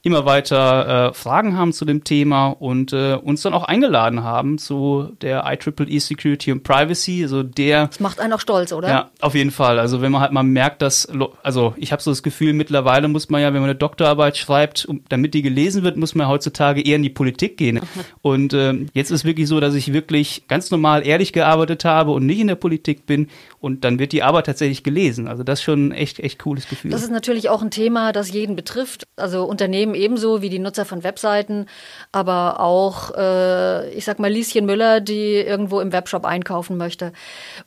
immer 0.04 0.26
weiter 0.26 1.08
äh, 1.08 1.14
Fragen 1.14 1.56
haben 1.56 1.72
zu 1.72 1.86
dem 1.86 2.04
Thema 2.04 2.48
und 2.48 2.92
äh, 2.92 3.14
uns 3.14 3.40
dann 3.40 3.54
auch 3.54 3.64
eingeladen 3.64 4.22
haben 4.22 4.58
zu 4.58 5.08
der 5.22 5.44
IEEE 5.46 5.98
Security 5.98 6.52
and 6.52 6.62
Privacy, 6.62 7.22
also 7.22 7.42
der. 7.42 7.86
Das 7.86 8.00
macht 8.00 8.20
einen 8.20 8.34
auch 8.34 8.40
stolz, 8.40 8.74
oder? 8.74 8.88
Ja, 8.88 9.10
auf 9.22 9.34
jeden 9.34 9.50
Fall. 9.50 9.78
Also 9.78 10.02
wenn 10.02 10.12
man 10.12 10.20
halt 10.20 10.32
mal 10.32 10.42
merkt, 10.42 10.82
dass, 10.82 11.08
also 11.42 11.72
ich 11.78 11.90
habe 11.90 12.02
so 12.02 12.10
das 12.10 12.22
Gefühl, 12.22 12.52
mittlerweile 12.52 13.08
muss 13.08 13.30
man 13.30 13.40
ja, 13.40 13.48
wenn 13.48 13.62
man 13.62 13.70
eine 13.70 13.78
Doktorarbeit 13.78 14.36
schreibt, 14.36 14.84
um, 14.84 15.02
damit 15.08 15.32
die 15.32 15.40
gelesen 15.40 15.84
wird, 15.84 15.96
muss 15.96 16.14
man 16.14 16.28
heutzutage 16.28 16.82
eher 16.82 16.96
in 16.96 17.02
die 17.02 17.08
Politik 17.08 17.56
gehen. 17.56 17.80
Und 18.20 18.52
äh, 18.52 18.74
jetzt 18.92 19.10
ist 19.10 19.24
wirklich 19.24 19.48
so, 19.48 19.58
dass 19.58 19.74
ich 19.74 19.94
wirklich 19.94 20.44
ganz 20.48 20.70
normal 20.70 21.06
ehrlich 21.06 21.32
gearbeitet 21.32 21.86
habe 21.86 22.10
und 22.10 22.26
nicht 22.26 22.40
in 22.40 22.46
der 22.46 22.54
Politik 22.54 23.06
bin 23.06 23.28
und 23.60 23.84
dann 23.84 23.98
wird 23.98 24.12
die 24.12 24.22
Arbeit 24.22 24.46
tatsächlich 24.46 24.82
gelesen. 24.82 25.28
Also 25.28 25.42
das 25.42 25.60
ist 25.60 25.64
schon 25.64 25.88
ein 25.88 25.92
echt, 25.92 26.20
echt 26.20 26.38
cooles 26.40 26.68
Gefühl. 26.68 26.90
Das 26.90 27.02
ist 27.02 27.10
natürlich 27.10 27.48
auch 27.48 27.62
ein 27.62 27.70
Thema, 27.70 28.12
das 28.12 28.30
jeden 28.30 28.56
betrifft. 28.56 29.06
Also 29.16 29.44
Unternehmen 29.44 29.93
ebenso 29.94 30.42
wie 30.42 30.48
die 30.48 30.58
Nutzer 30.58 30.84
von 30.84 31.04
Webseiten, 31.04 31.66
aber 32.12 32.60
auch, 32.60 33.12
äh, 33.16 33.90
ich 33.90 34.04
sag 34.04 34.18
mal, 34.18 34.30
Lieschen 34.30 34.66
Müller, 34.66 35.00
die 35.00 35.34
irgendwo 35.36 35.80
im 35.80 35.92
Webshop 35.92 36.24
einkaufen 36.24 36.76
möchte. 36.76 37.12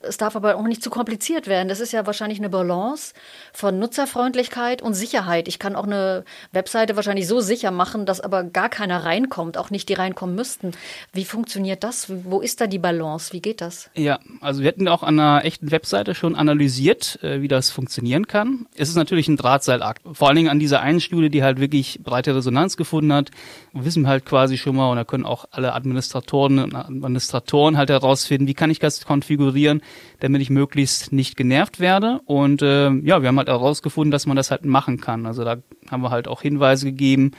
Es 0.00 0.16
darf 0.16 0.36
aber 0.36 0.56
auch 0.56 0.62
nicht 0.62 0.82
zu 0.82 0.90
kompliziert 0.90 1.46
werden. 1.46 1.68
Das 1.68 1.80
ist 1.80 1.92
ja 1.92 2.06
wahrscheinlich 2.06 2.38
eine 2.38 2.48
Balance 2.48 3.14
von 3.52 3.78
Nutzerfreundlichkeit 3.78 4.82
und 4.82 4.94
Sicherheit. 4.94 5.48
Ich 5.48 5.58
kann 5.58 5.76
auch 5.76 5.84
eine 5.84 6.24
Webseite 6.52 6.96
wahrscheinlich 6.96 7.26
so 7.26 7.40
sicher 7.40 7.70
machen, 7.70 8.06
dass 8.06 8.20
aber 8.20 8.44
gar 8.44 8.68
keiner 8.68 9.04
reinkommt, 9.04 9.56
auch 9.58 9.70
nicht 9.70 9.88
die 9.88 9.94
reinkommen 9.94 10.34
müssten. 10.34 10.72
Wie 11.12 11.24
funktioniert 11.24 11.84
das? 11.84 12.12
Wo 12.24 12.40
ist 12.40 12.60
da 12.60 12.66
die 12.66 12.78
Balance? 12.78 13.32
Wie 13.32 13.40
geht 13.40 13.60
das? 13.60 13.90
Ja, 13.94 14.18
also 14.40 14.60
wir 14.60 14.68
hätten 14.68 14.88
auch 14.88 15.02
an 15.02 15.18
einer 15.18 15.44
echten 15.44 15.70
Webseite 15.70 16.14
schon 16.14 16.34
analysiert, 16.34 17.18
äh, 17.22 17.40
wie 17.40 17.48
das 17.48 17.70
funktionieren 17.70 18.26
kann. 18.26 18.66
Es 18.74 18.88
ist 18.88 18.96
natürlich 18.96 19.28
ein 19.28 19.36
Drahtseilakt. 19.36 20.02
Vor 20.12 20.28
allen 20.28 20.36
Dingen 20.36 20.48
an 20.48 20.58
dieser 20.58 20.80
einen 20.80 21.00
Studie, 21.00 21.30
die 21.30 21.42
halt 21.42 21.60
wirklich 21.60 22.00
breite 22.18 22.34
Resonanz 22.34 22.76
gefunden 22.76 23.12
hat, 23.12 23.30
wissen 23.72 24.08
halt 24.08 24.24
quasi 24.24 24.58
schon 24.58 24.74
mal 24.74 24.90
und 24.90 24.96
da 24.96 25.04
können 25.04 25.24
auch 25.24 25.44
alle 25.52 25.72
Administratoren 25.72 26.58
und 26.58 26.74
Administratoren 26.74 27.76
halt 27.76 27.90
herausfinden, 27.90 28.48
wie 28.48 28.54
kann 28.54 28.70
ich 28.70 28.80
das 28.80 29.04
konfigurieren, 29.04 29.82
damit 30.18 30.42
ich 30.42 30.50
möglichst 30.50 31.12
nicht 31.12 31.36
genervt 31.36 31.78
werde. 31.78 32.20
Und 32.24 32.60
äh, 32.60 32.90
ja, 32.90 33.22
wir 33.22 33.28
haben 33.28 33.38
halt 33.38 33.48
herausgefunden, 33.48 34.10
dass 34.10 34.26
man 34.26 34.36
das 34.36 34.50
halt 34.50 34.64
machen 34.64 35.00
kann. 35.00 35.26
Also 35.26 35.44
da 35.44 35.58
haben 35.90 36.02
wir 36.02 36.10
halt 36.10 36.26
auch 36.26 36.42
Hinweise 36.42 36.86
gegeben, 36.86 37.30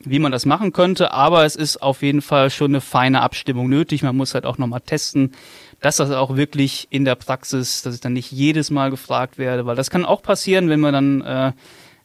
wie 0.00 0.18
man 0.18 0.30
das 0.30 0.44
machen 0.44 0.72
könnte, 0.72 1.12
aber 1.12 1.44
es 1.44 1.56
ist 1.56 1.82
auf 1.82 2.02
jeden 2.02 2.20
Fall 2.20 2.50
schon 2.50 2.72
eine 2.72 2.82
feine 2.82 3.22
Abstimmung 3.22 3.68
nötig. 3.68 4.02
Man 4.02 4.16
muss 4.16 4.34
halt 4.34 4.44
auch 4.44 4.58
nochmal 4.58 4.82
testen, 4.82 5.32
dass 5.80 5.96
das 5.96 6.10
auch 6.10 6.36
wirklich 6.36 6.86
in 6.90 7.06
der 7.06 7.14
Praxis, 7.14 7.80
dass 7.82 7.94
ich 7.94 8.00
dann 8.00 8.12
nicht 8.12 8.30
jedes 8.30 8.70
Mal 8.70 8.90
gefragt 8.90 9.38
werde, 9.38 9.64
weil 9.64 9.74
das 9.74 9.90
kann 9.90 10.04
auch 10.04 10.22
passieren, 10.22 10.68
wenn 10.68 10.80
man 10.80 10.92
dann 10.92 11.20
äh, 11.22 11.52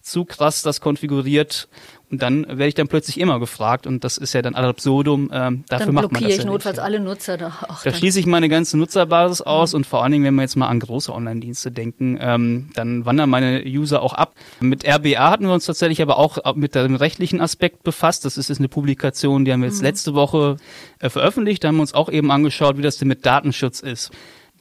zu 0.04 0.26
krass 0.26 0.62
das 0.62 0.82
konfiguriert 0.82 1.70
und 2.14 2.22
dann 2.22 2.46
werde 2.48 2.68
ich 2.68 2.76
dann 2.76 2.88
plötzlich 2.88 3.20
immer 3.20 3.40
gefragt 3.40 3.88
und 3.88 4.04
das 4.04 4.18
ist 4.18 4.34
ja 4.34 4.44
dann 4.44 4.54
ad 4.54 4.68
absurdum. 4.68 5.32
Ähm, 5.34 5.64
dafür 5.68 5.88
dann 5.88 5.96
macht 5.96 6.12
man 6.12 6.22
das 6.22 6.32
ich 6.32 6.38
ja 6.38 6.46
notfalls 6.46 6.78
nicht. 6.78 6.86
alle 6.86 7.00
Nutzer. 7.00 7.38
Da, 7.38 7.52
Ach, 7.68 7.82
da 7.82 7.92
schließe 7.92 8.20
ich 8.20 8.28
meine 8.28 8.50
ganze 8.50 8.78
Nutzerbasis 8.78 9.42
aus 9.42 9.74
mhm. 9.74 9.78
und 9.78 9.88
vor 9.88 10.04
allen 10.04 10.12
Dingen, 10.12 10.24
wenn 10.24 10.36
wir 10.36 10.44
jetzt 10.44 10.56
mal 10.56 10.68
an 10.68 10.80
große 10.80 11.12
Online-Dienste 11.12 11.72
denken, 11.72 12.20
ähm, 12.22 12.70
dann 12.76 13.08
wandern 13.08 13.32
meine 13.32 13.64
User 13.66 14.04
auch 14.04 14.14
ab. 14.14 14.36
Mit 14.60 14.88
RBA 14.88 15.32
hatten 15.32 15.46
wir 15.46 15.54
uns 15.54 15.66
tatsächlich 15.66 16.04
aber 16.04 16.20
auch 16.20 16.54
mit 16.54 16.76
dem 16.76 16.94
rechtlichen 16.94 17.42
Aspekt 17.42 17.82
befasst. 17.82 18.26
Das 18.26 18.38
ist 18.38 18.50
jetzt 18.50 18.60
eine 18.60 18.70
Publikation, 18.70 19.44
die 19.44 19.52
haben 19.52 19.62
wir 19.62 19.70
jetzt 19.70 19.80
mhm. 19.80 19.86
letzte 19.88 20.14
Woche 20.14 20.58
äh, 21.00 21.10
veröffentlicht. 21.10 21.64
Da 21.64 21.70
haben 21.70 21.78
wir 21.78 21.82
uns 21.82 21.96
auch 21.96 22.10
eben 22.10 22.30
angeschaut, 22.30 22.78
wie 22.78 22.84
das 22.84 22.98
denn 22.98 23.08
mit 23.08 23.26
Datenschutz 23.26 23.80
ist. 23.80 24.12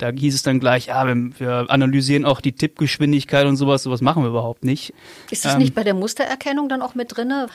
Da 0.03 0.11
hieß 0.11 0.35
es 0.35 0.43
dann 0.43 0.59
gleich, 0.59 0.87
ja, 0.87 1.07
wir, 1.07 1.31
wir 1.39 1.67
analysieren 1.69 2.25
auch 2.25 2.41
die 2.41 2.53
Tippgeschwindigkeit 2.53 3.47
und 3.47 3.57
sowas, 3.57 3.85
sowas 3.85 4.01
machen 4.01 4.25
wir 4.25 4.31
überhaupt 4.31 4.65
nicht. 4.65 4.93
Ist 5.31 5.45
das 5.45 5.55
ähm, 5.55 5.61
nicht 5.61 5.75
bei 5.75 5.85
der 5.85 5.95
Mustererkennung 5.95 6.69
dann 6.69 6.83
auch 6.83 6.97
mit 6.97 7.17
drinne? 7.17 7.47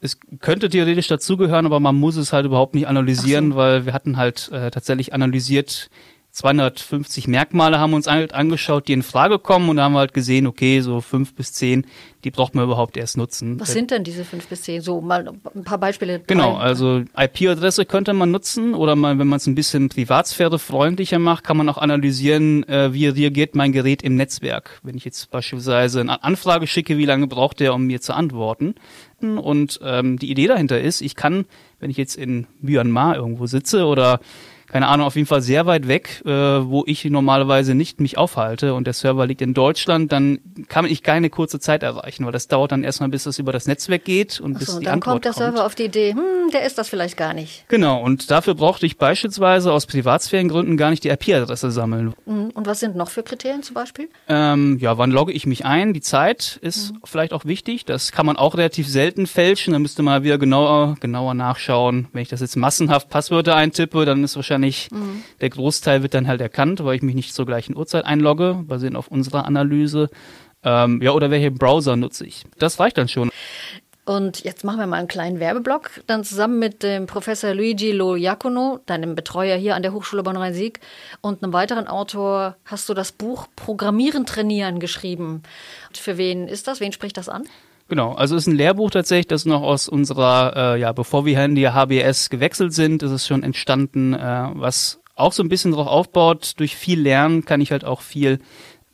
es 0.00 0.18
könnte 0.40 0.68
theoretisch 0.68 1.08
dazugehören, 1.08 1.66
aber 1.66 1.80
man 1.80 1.96
muss 1.96 2.16
es 2.16 2.32
halt 2.32 2.46
überhaupt 2.46 2.74
nicht 2.74 2.86
analysieren, 2.86 3.52
so. 3.52 3.56
weil 3.56 3.86
wir 3.86 3.92
hatten 3.92 4.16
halt 4.16 4.50
äh, 4.52 4.70
tatsächlich 4.70 5.12
analysiert, 5.12 5.90
250 6.38 7.26
Merkmale 7.26 7.80
haben 7.80 7.90
wir 7.90 7.96
uns 7.96 8.06
halt 8.06 8.32
angeschaut, 8.32 8.86
die 8.86 8.92
in 8.92 9.02
Frage 9.02 9.40
kommen 9.40 9.68
und 9.68 9.76
da 9.76 9.82
haben 9.82 9.94
wir 9.94 9.98
halt 9.98 10.14
gesehen, 10.14 10.46
okay, 10.46 10.80
so 10.82 11.00
fünf 11.00 11.34
bis 11.34 11.52
zehn, 11.52 11.84
die 12.22 12.30
braucht 12.30 12.54
man 12.54 12.62
überhaupt 12.62 12.96
erst 12.96 13.16
nutzen. 13.16 13.58
Was 13.58 13.72
sind 13.72 13.90
denn 13.90 14.04
diese 14.04 14.24
fünf 14.24 14.46
bis 14.46 14.62
zehn? 14.62 14.80
So 14.80 15.00
mal 15.00 15.28
ein 15.28 15.64
paar 15.64 15.78
Beispiele. 15.78 16.20
Genau, 16.28 16.54
also 16.54 17.02
IP-Adresse 17.16 17.86
könnte 17.86 18.12
man 18.12 18.30
nutzen 18.30 18.74
oder 18.74 18.94
mal, 18.94 19.18
wenn 19.18 19.26
man 19.26 19.38
es 19.38 19.48
ein 19.48 19.56
bisschen 19.56 19.88
privatsphärefreundlicher 19.88 21.18
macht, 21.18 21.42
kann 21.42 21.56
man 21.56 21.68
auch 21.68 21.78
analysieren, 21.78 22.62
äh, 22.68 22.92
wie 22.92 23.08
reagiert 23.08 23.56
mein 23.56 23.72
Gerät 23.72 24.02
im 24.02 24.14
Netzwerk. 24.14 24.78
Wenn 24.84 24.96
ich 24.96 25.04
jetzt 25.04 25.32
beispielsweise 25.32 26.00
eine 26.00 26.22
Anfrage 26.22 26.68
schicke, 26.68 26.98
wie 26.98 27.04
lange 27.04 27.26
braucht 27.26 27.58
der, 27.58 27.74
um 27.74 27.86
mir 27.86 28.00
zu 28.00 28.14
antworten? 28.14 28.76
Und 29.20 29.80
ähm, 29.82 30.20
die 30.20 30.30
Idee 30.30 30.46
dahinter 30.46 30.80
ist, 30.80 31.00
ich 31.00 31.16
kann, 31.16 31.46
wenn 31.80 31.90
ich 31.90 31.96
jetzt 31.96 32.14
in 32.14 32.46
Myanmar 32.60 33.16
irgendwo 33.16 33.46
sitze 33.46 33.86
oder 33.86 34.20
keine 34.70 34.88
Ahnung, 34.88 35.06
auf 35.06 35.16
jeden 35.16 35.26
Fall 35.26 35.42
sehr 35.42 35.66
weit 35.66 35.88
weg, 35.88 36.22
äh, 36.24 36.30
wo 36.30 36.84
ich 36.86 37.04
normalerweise 37.04 37.74
nicht 37.74 38.00
mich 38.00 38.18
aufhalte 38.18 38.74
und 38.74 38.86
der 38.86 38.94
Server 38.94 39.26
liegt 39.26 39.40
in 39.42 39.54
Deutschland, 39.54 40.12
dann 40.12 40.38
kann 40.68 40.84
ich 40.84 41.02
keine 41.02 41.30
kurze 41.30 41.58
Zeit 41.58 41.82
erreichen, 41.82 42.24
weil 42.24 42.32
das 42.32 42.48
dauert 42.48 42.72
dann 42.72 42.84
erstmal, 42.84 43.08
bis 43.08 43.24
das 43.24 43.38
über 43.38 43.52
das 43.52 43.66
Netzwerk 43.66 44.04
geht 44.04 44.40
und 44.40 44.56
Ach 44.56 44.58
bis 44.58 44.68
so, 44.68 44.78
die 44.78 44.84
dann 44.84 44.94
Antwort 44.94 45.12
kommt 45.14 45.24
der 45.24 45.32
Server 45.32 45.64
auf 45.64 45.74
die 45.74 45.84
Idee, 45.84 46.12
hm, 46.12 46.50
der 46.52 46.66
ist 46.66 46.78
das 46.78 46.88
vielleicht 46.88 47.16
gar 47.16 47.34
nicht. 47.34 47.64
Genau, 47.68 48.02
und 48.02 48.30
dafür 48.30 48.54
brauchte 48.54 48.86
ich 48.86 48.98
beispielsweise 48.98 49.72
aus 49.72 49.86
Privatsphärengründen 49.86 50.76
gar 50.76 50.90
nicht 50.90 51.04
die 51.04 51.08
IP-Adresse 51.08 51.70
sammeln. 51.70 52.14
Mhm, 52.26 52.50
und 52.50 52.66
was 52.66 52.80
sind 52.80 52.96
noch 52.96 53.10
für 53.10 53.22
Kriterien 53.22 53.62
zum 53.62 53.74
Beispiel? 53.74 54.08
Ähm, 54.28 54.78
ja, 54.80 54.98
wann 54.98 55.10
logge 55.10 55.32
ich 55.32 55.46
mich 55.46 55.64
ein? 55.64 55.94
Die 55.94 56.00
Zeit 56.00 56.58
ist 56.62 56.92
mhm. 56.92 56.98
vielleicht 57.04 57.32
auch 57.32 57.44
wichtig. 57.44 57.84
Das 57.84 58.12
kann 58.12 58.26
man 58.26 58.36
auch 58.36 58.54
relativ 58.54 58.88
selten 58.88 59.26
fälschen. 59.26 59.72
Da 59.72 59.78
müsste 59.78 60.02
man 60.02 60.22
wieder 60.22 60.38
genauer, 60.38 60.96
genauer 61.00 61.34
nachschauen. 61.34 62.08
Wenn 62.12 62.22
ich 62.22 62.28
das 62.28 62.40
jetzt 62.40 62.56
massenhaft 62.56 63.08
Passwörter 63.08 63.54
eintippe, 63.56 64.04
dann 64.04 64.22
ist 64.24 64.36
wahrscheinlich 64.36 64.57
wahrscheinlich 64.58 64.90
mhm. 64.90 65.24
der 65.40 65.50
Großteil 65.50 66.02
wird 66.02 66.14
dann 66.14 66.28
halt 66.28 66.40
erkannt, 66.40 66.84
weil 66.84 66.96
ich 66.96 67.02
mich 67.02 67.14
nicht 67.14 67.34
zur 67.34 67.46
gleichen 67.46 67.76
Uhrzeit 67.76 68.04
einlogge, 68.04 68.64
basierend 68.66 68.96
auf 68.96 69.08
unserer 69.08 69.44
Analyse. 69.46 70.10
Ähm, 70.64 71.00
ja, 71.02 71.12
oder 71.12 71.30
welche 71.30 71.50
Browser 71.50 71.96
nutze 71.96 72.26
ich? 72.26 72.44
Das 72.58 72.80
reicht 72.80 72.98
dann 72.98 73.08
schon. 73.08 73.30
Und 74.04 74.42
jetzt 74.42 74.64
machen 74.64 74.78
wir 74.78 74.86
mal 74.86 74.96
einen 74.96 75.06
kleinen 75.06 75.38
Werbeblock, 75.38 75.90
dann 76.06 76.24
zusammen 76.24 76.58
mit 76.58 76.82
dem 76.82 77.06
Professor 77.06 77.52
Luigi 77.52 77.92
Lo 77.92 78.16
Iacono, 78.16 78.80
deinem 78.86 79.14
Betreuer 79.14 79.58
hier 79.58 79.76
an 79.76 79.82
der 79.82 79.92
Hochschule 79.92 80.22
Bonn-Rhein-Sieg 80.22 80.80
und 81.20 81.42
einem 81.42 81.52
weiteren 81.52 81.86
Autor 81.88 82.56
hast 82.64 82.88
du 82.88 82.94
das 82.94 83.12
Buch 83.12 83.48
Programmieren 83.54 84.24
trainieren 84.24 84.80
geschrieben. 84.80 85.42
Für 85.92 86.16
wen 86.16 86.48
ist 86.48 86.68
das? 86.68 86.80
Wen 86.80 86.92
spricht 86.92 87.18
das 87.18 87.28
an? 87.28 87.44
Genau, 87.88 88.12
also 88.12 88.36
ist 88.36 88.46
ein 88.46 88.54
Lehrbuch 88.54 88.90
tatsächlich, 88.90 89.28
das 89.28 89.46
noch 89.46 89.62
aus 89.62 89.88
unserer, 89.88 90.74
äh, 90.74 90.80
ja, 90.80 90.92
bevor 90.92 91.24
wir 91.24 91.42
in 91.42 91.54
die 91.54 91.68
HBS 91.70 92.28
gewechselt 92.28 92.74
sind, 92.74 93.02
ist 93.02 93.10
es 93.10 93.26
schon 93.26 93.42
entstanden, 93.42 94.12
äh, 94.12 94.50
was 94.52 95.00
auch 95.14 95.32
so 95.32 95.42
ein 95.42 95.48
bisschen 95.48 95.72
darauf 95.72 95.88
aufbaut, 95.88 96.52
durch 96.58 96.76
viel 96.76 97.00
Lernen 97.00 97.46
kann 97.46 97.62
ich 97.62 97.72
halt 97.72 97.84
auch 97.86 98.02
viel 98.02 98.40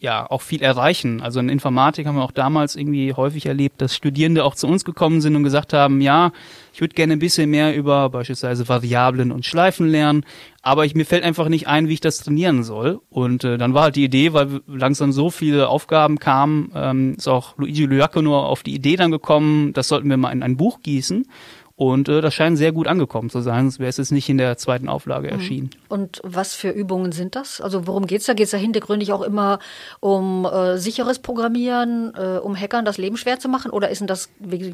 ja 0.05 0.31
auch 0.31 0.43
viel 0.43 0.63
erreichen. 0.63 1.21
Also 1.21 1.41
in 1.41 1.49
Informatik 1.49 2.07
haben 2.07 2.17
wir 2.17 2.23
auch 2.23 2.31
damals 2.31 2.77
irgendwie 2.77 3.13
häufig 3.13 3.47
erlebt, 3.47 3.81
dass 3.83 3.97
Studierende 3.97 4.45
auch 4.45 4.55
zu 4.55 4.69
uns 4.69 4.85
gekommen 4.85 5.21
sind 5.21 5.35
und 5.35 5.43
gesagt 5.43 5.73
haben, 5.73 6.01
ja, 6.01 6.31
ich 6.73 6.81
würde 6.81 6.95
gerne 6.95 7.15
ein 7.15 7.19
bisschen 7.19 7.51
mehr 7.51 7.75
über 7.75 8.11
beispielsweise 8.11 8.69
Variablen 8.69 9.33
und 9.33 9.45
Schleifen 9.45 9.89
lernen, 9.89 10.25
aber 10.63 10.85
ich, 10.85 10.95
mir 10.95 11.05
fällt 11.05 11.25
einfach 11.25 11.49
nicht 11.49 11.67
ein, 11.67 11.89
wie 11.89 11.95
ich 11.95 12.01
das 12.01 12.19
trainieren 12.19 12.63
soll. 12.63 13.01
Und 13.11 13.45
äh, 13.45 13.59
dann 13.59 13.75
war 13.75 13.85
halt 13.85 13.97
die 13.97 14.05
Idee, 14.05 14.33
weil 14.33 14.61
langsam 14.67 15.13
so 15.13 15.31
viele 15.31 15.69
Aufgaben 15.69 16.19
kamen, 16.19 16.71
ähm, 16.75 17.15
ist 17.17 17.29
auch 17.29 17.57
Luigi 17.59 17.85
Luiacono 17.85 18.45
auf 18.45 18.63
die 18.63 18.75
Idee 18.75 18.97
dann 18.97 19.11
gekommen, 19.11 19.73
das 19.73 19.89
sollten 19.89 20.09
wir 20.09 20.17
mal 20.17 20.33
in 20.33 20.43
ein 20.43 20.57
Buch 20.57 20.81
gießen. 20.83 21.27
Und 21.77 22.09
äh, 22.09 22.21
das 22.21 22.35
scheint 22.35 22.57
sehr 22.57 22.71
gut 22.71 22.87
angekommen 22.87 23.31
zu 23.31 23.41
sein, 23.41 23.65
sonst 23.65 23.81
wäre 23.81 23.89
es 23.89 23.97
jetzt 23.97 24.13
nicht 24.13 24.29
in 24.29 24.39
der 24.39 24.57
zweiten 24.57 24.89
Auflage 24.89 25.29
mhm. 25.29 25.33
erschienen. 25.33 25.71
Und 25.89 26.21
was 26.23 26.55
für 26.55 26.71
Übungen 26.71 27.11
sind 27.11 27.35
das? 27.35 27.61
Also 27.61 27.87
worum 27.87 28.07
geht's 28.07 28.27
da? 28.27 28.35
Geht's 28.35 28.53
da 28.53 28.59
hintergründig 28.59 29.13
auch 29.13 29.23
immer 29.23 29.59
um 30.01 30.45
äh, 30.45 30.79
sicheres 30.79 31.19
Programmieren, 31.19 32.13
äh, 32.17 32.39
um 32.39 32.55
Hackern 32.55 32.85
das 32.85 32.99
Leben 32.99 33.17
schwer 33.17 33.41
zu 33.41 33.49
machen 33.49 33.73
oder 33.73 33.89
ist 33.89 33.99
denn 33.99 34.07
das 34.07 34.29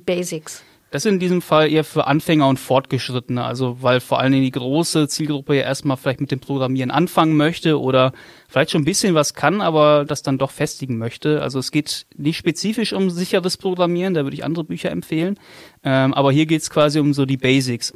Basics? 0.04 0.62
Das 0.90 1.04
ist 1.04 1.12
in 1.12 1.20
diesem 1.20 1.40
Fall 1.40 1.70
eher 1.70 1.84
für 1.84 2.08
Anfänger 2.08 2.48
und 2.48 2.58
Fortgeschrittene, 2.58 3.44
also 3.44 3.80
weil 3.80 4.00
vor 4.00 4.18
allen 4.18 4.32
Dingen 4.32 4.44
die 4.44 4.50
große 4.50 5.06
Zielgruppe 5.06 5.54
ja 5.54 5.62
erstmal 5.62 5.96
vielleicht 5.96 6.20
mit 6.20 6.32
dem 6.32 6.40
Programmieren 6.40 6.90
anfangen 6.90 7.36
möchte 7.36 7.80
oder 7.80 8.12
vielleicht 8.48 8.72
schon 8.72 8.82
ein 8.82 8.86
bisschen 8.86 9.14
was 9.14 9.34
kann, 9.34 9.60
aber 9.60 10.04
das 10.04 10.22
dann 10.22 10.36
doch 10.36 10.50
festigen 10.50 10.98
möchte. 10.98 11.42
Also 11.42 11.60
es 11.60 11.70
geht 11.70 12.06
nicht 12.16 12.38
spezifisch 12.38 12.92
um 12.92 13.08
sicheres 13.08 13.56
Programmieren, 13.56 14.14
da 14.14 14.24
würde 14.24 14.34
ich 14.34 14.44
andere 14.44 14.64
Bücher 14.64 14.90
empfehlen, 14.90 15.38
ähm, 15.84 16.12
aber 16.12 16.32
hier 16.32 16.46
geht 16.46 16.62
es 16.62 16.70
quasi 16.70 16.98
um 16.98 17.14
so 17.14 17.24
die 17.24 17.36
Basics. 17.36 17.92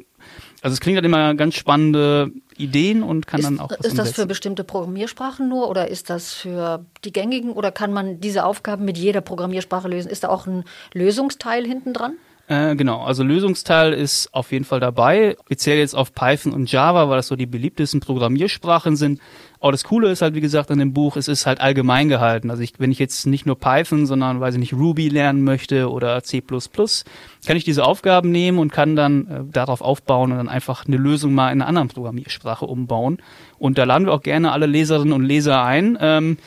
Also 0.61 0.73
es 0.73 0.79
klingt 0.79 0.95
halt 0.95 1.05
immer 1.05 1.35
ganz 1.35 1.55
spannende 1.55 2.31
Ideen 2.57 3.03
und 3.03 3.27
kann 3.27 3.41
ist, 3.41 3.45
dann 3.45 3.59
auch 3.59 3.71
was 3.71 3.79
Ist 3.79 3.91
umsetzen. 3.91 3.97
das 3.97 4.11
für 4.15 4.25
bestimmte 4.25 4.63
Programmiersprachen 4.63 5.49
nur 5.49 5.69
oder 5.69 5.89
ist 5.89 6.09
das 6.09 6.33
für 6.33 6.85
die 7.03 7.11
gängigen 7.11 7.51
oder 7.51 7.71
kann 7.71 7.91
man 7.91 8.21
diese 8.21 8.45
Aufgaben 8.45 8.85
mit 8.85 8.97
jeder 8.97 9.19
Programmiersprache 9.21 9.89
lösen? 9.89 10.09
Ist 10.09 10.23
da 10.23 10.29
auch 10.29 10.47
ein 10.47 10.63
Lösungsteil 10.93 11.65
hinten 11.65 11.93
dran? 11.93 12.13
Äh, 12.47 12.75
genau, 12.75 13.01
also 13.01 13.23
Lösungsteil 13.23 13.91
ist 13.93 14.31
auf 14.31 14.51
jeden 14.51 14.65
Fall 14.65 14.79
dabei. 14.79 15.35
Speziell 15.45 15.79
jetzt 15.79 15.95
auf 15.95 16.13
Python 16.13 16.53
und 16.53 16.71
Java, 16.71 17.09
weil 17.09 17.17
das 17.17 17.27
so 17.27 17.35
die 17.35 17.47
beliebtesten 17.47 18.01
Programmiersprachen 18.01 18.95
sind. 18.95 19.19
Aber 19.59 19.71
das 19.71 19.83
Coole 19.83 20.11
ist 20.11 20.21
halt, 20.21 20.35
wie 20.35 20.41
gesagt, 20.41 20.69
an 20.69 20.77
dem 20.77 20.93
Buch, 20.93 21.17
es 21.17 21.27
ist 21.27 21.47
halt 21.47 21.59
allgemein 21.59 22.07
gehalten. 22.07 22.51
Also 22.51 22.61
ich, 22.61 22.73
wenn 22.77 22.91
ich 22.91 22.99
jetzt 22.99 23.25
nicht 23.25 23.47
nur 23.47 23.57
Python, 23.57 24.05
sondern, 24.05 24.39
weiß 24.39 24.53
ich 24.53 24.59
nicht, 24.59 24.73
Ruby 24.73 25.09
lernen 25.09 25.43
möchte 25.43 25.89
oder 25.89 26.21
C++, 26.21 26.41
kann 26.41 27.57
ich 27.57 27.63
diese 27.63 27.83
Aufgaben 27.83 28.29
nehmen 28.29 28.59
und 28.59 28.71
kann 28.71 28.95
dann 28.95 29.27
äh, 29.27 29.51
darauf 29.51 29.81
aufbauen 29.81 30.31
und 30.31 30.37
dann 30.37 30.49
einfach 30.49 30.85
eine 30.85 30.97
Lösung 30.97 31.33
mal 31.33 31.47
in 31.47 31.61
einer 31.61 31.67
anderen 31.67 31.87
Programmiersprache 31.87 32.65
umbauen. 32.65 33.17
Und 33.57 33.79
da 33.79 33.85
laden 33.85 34.05
wir 34.05 34.13
auch 34.13 34.21
gerne 34.21 34.51
alle 34.51 34.67
Leserinnen 34.67 35.13
und 35.13 35.23
Leser 35.23 35.63
ein. 35.63 35.97
Ähm, 35.99 36.37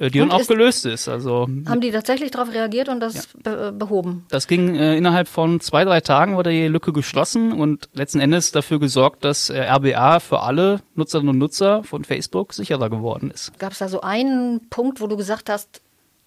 Äh, 0.04 0.10
die 0.10 0.22
und 0.22 0.30
dann 0.30 0.36
auch 0.36 0.42
ist, 0.42 0.48
gelöst 0.48 0.86
ist. 0.86 1.08
Also 1.08 1.48
haben 1.66 1.82
die 1.82 1.92
tatsächlich 1.92 2.32
darauf 2.32 2.54
reagiert 2.54 2.90
und 2.90 3.00
das 3.00 3.30
ja. 3.46 3.70
äh, 3.70 3.72
behoben? 3.72 4.26
Das 4.30 4.48
ging 4.48 4.76
äh, 4.76 4.98
innerhalb 4.98 5.28
von 5.28 5.60
zwei 5.60 5.86
drei 5.86 6.02
Tagen 6.02 6.36
wurde 6.36 6.50
die 6.50 6.68
Lücke 6.68 6.92
geschlossen 6.92 7.54
und 7.54 7.90
letzten 7.94 8.20
Endes 8.20 8.52
dafür 8.52 8.80
gesorgt, 8.80 9.24
dass 9.24 9.50
äh, 9.50 9.62
RBA 9.62 10.20
für 10.20 10.42
alle 10.42 10.82
Nutzerinnen 10.96 11.30
und 11.30 11.38
Nutzer 11.38 11.84
von 11.84 12.04
Facebook 12.04 12.54
sicherer 12.54 12.90
geworden 12.90 13.32
ist. 13.32 13.58
Gab 13.60 13.72
es 13.72 13.80
da 13.80 13.88
so 13.88 14.02
einen 14.02 14.70
Punkt, 14.70 15.00
wo 15.00 15.08
du 15.08 15.16
gesagt 15.16 15.50
hast, 15.50 15.82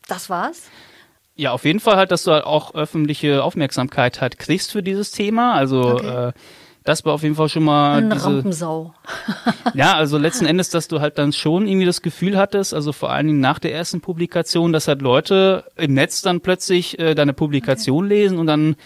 das 0.08 0.30
war's? 0.30 0.68
Ja, 1.34 1.52
auf 1.52 1.66
jeden 1.66 1.80
Fall 1.80 1.96
halt, 1.96 2.12
dass 2.12 2.24
du 2.24 2.32
halt 2.32 2.44
auch 2.44 2.74
öffentliche 2.74 3.44
Aufmerksamkeit 3.44 4.22
halt 4.22 4.38
kriegst 4.38 4.72
für 4.72 4.82
dieses 4.82 5.10
Thema. 5.10 5.52
Also 5.54 5.82
okay. 5.82 6.28
äh, 6.28 6.32
das 6.86 7.04
war 7.04 7.12
auf 7.12 7.22
jeden 7.22 7.34
Fall 7.34 7.48
schon 7.48 7.64
mal. 7.64 7.98
Eine 7.98 8.14
diese, 8.14 8.26
Rampensau. 8.26 8.94
ja, 9.74 9.94
also 9.94 10.18
letzten 10.18 10.46
Endes, 10.46 10.70
dass 10.70 10.88
du 10.88 11.00
halt 11.00 11.18
dann 11.18 11.32
schon 11.32 11.66
irgendwie 11.66 11.84
das 11.84 12.00
Gefühl 12.00 12.38
hattest, 12.38 12.72
also 12.72 12.92
vor 12.92 13.10
allen 13.10 13.26
Dingen 13.26 13.40
nach 13.40 13.58
der 13.58 13.74
ersten 13.74 14.00
Publikation, 14.00 14.72
dass 14.72 14.88
halt 14.88 15.02
Leute 15.02 15.64
im 15.76 15.94
Netz 15.94 16.22
dann 16.22 16.40
plötzlich 16.40 16.98
äh, 16.98 17.14
deine 17.14 17.32
Publikation 17.32 18.06
okay. 18.06 18.14
lesen 18.14 18.38
und 18.38 18.46
dann 18.46 18.76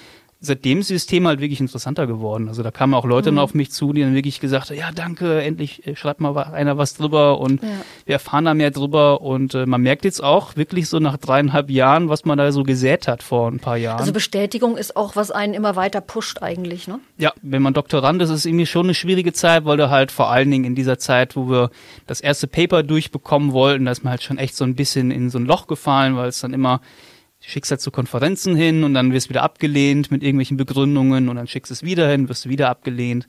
seitdem 0.43 0.79
ist 0.79 0.89
dieses 0.89 1.07
Thema 1.07 1.29
halt 1.29 1.41
wirklich 1.41 1.61
interessanter 1.61 2.07
geworden. 2.07 2.49
Also 2.49 2.63
da 2.63 2.71
kamen 2.71 2.95
auch 2.95 3.05
Leute 3.05 3.31
mhm. 3.31 3.39
auf 3.39 3.53
mich 3.53 3.71
zu, 3.73 3.93
die 3.93 4.01
dann 4.01 4.15
wirklich 4.15 4.41
gesagt 4.41 4.71
haben, 4.71 4.79
ja 4.79 4.91
danke, 4.91 5.43
endlich 5.43 5.87
äh, 5.87 5.95
schreibt 5.95 6.21
mal 6.21 6.37
einer 6.37 6.79
was 6.79 6.95
drüber 6.95 7.39
und 7.41 7.63
ja. 7.63 7.69
wir 8.07 8.15
erfahren 8.15 8.47
da 8.47 8.55
mehr 8.55 8.71
drüber 8.71 9.21
und 9.21 9.55
äh, 9.55 9.67
man 9.67 9.83
merkt 9.83 10.05
jetzt 10.05 10.23
auch 10.23 10.57
wirklich 10.57 10.89
so 10.89 10.99
nach 10.99 11.19
dreieinhalb 11.19 11.69
Jahren, 11.71 12.09
was 12.09 12.25
man 12.25 12.39
da 12.39 12.53
so 12.53 12.63
gesät 12.63 13.07
hat 13.07 13.23
vor 13.23 13.49
ein 13.49 13.61
paar 13.61 13.77
Jahren. 13.77 14.01
Also 14.01 14.13
Bestätigung 14.13 14.79
ist 14.79 14.97
auch, 14.97 15.15
was 15.15 15.31
einen 15.31 15.53
immer 15.53 15.77
weiter 15.77 16.01
pusht 16.01 16.43
eigentlich, 16.43 16.89
ne? 16.89 17.01
Ja, 17.19 17.33
wenn 17.43 17.61
man 17.61 17.75
Doktorand 17.75 18.23
ist, 18.23 18.31
ist 18.31 18.37
es 18.37 18.47
irgendwie 18.47 18.67
schon 18.67 18.87
eine 18.87 18.95
schwierige 18.95 19.35
Zeit, 19.35 19.67
weil 19.67 19.77
du 19.77 19.91
halt 19.91 20.11
vor 20.11 20.31
allen 20.31 20.51
Dingen 20.51 20.65
in 20.65 20.75
dieser 20.75 20.99
Zeit, 20.99 21.37
wo 21.37 21.51
wir 21.51 21.71
das 22.07 22.23
erste 22.23 22.47
Paper 22.47 22.83
durchbekommen 22.83 23.53
wollten, 23.53 23.85
da 23.85 23.93
ist 23.93 24.05
man 24.05 24.13
halt 24.13 24.23
schon 24.23 24.39
echt 24.39 24.57
so 24.57 24.65
ein 24.65 24.75
bisschen 24.75 25.11
in 25.11 25.29
so 25.29 25.39
ein 25.39 25.45
Loch 25.45 25.67
gefallen, 25.67 26.17
weil 26.17 26.29
es 26.29 26.41
dann 26.41 26.55
immer 26.55 26.81
schickst 27.41 27.71
halt 27.71 27.81
zu 27.81 27.91
Konferenzen 27.91 28.55
hin 28.55 28.85
und 28.85 28.95
dann 28.95 29.13
wirst 29.13 29.27
du 29.27 29.31
wieder 29.31 29.43
abgelehnt 29.43 30.11
mit 30.11 30.23
irgendwelchen 30.23 30.57
Begründungen 30.57 31.29
und 31.29 31.37
dann 31.37 31.47
schickst 31.47 31.71
du 31.71 31.75
es 31.75 31.83
wieder 31.83 32.09
hin, 32.09 32.29
wirst 32.29 32.45
du 32.45 32.49
wieder 32.49 32.69
abgelehnt. 32.69 33.29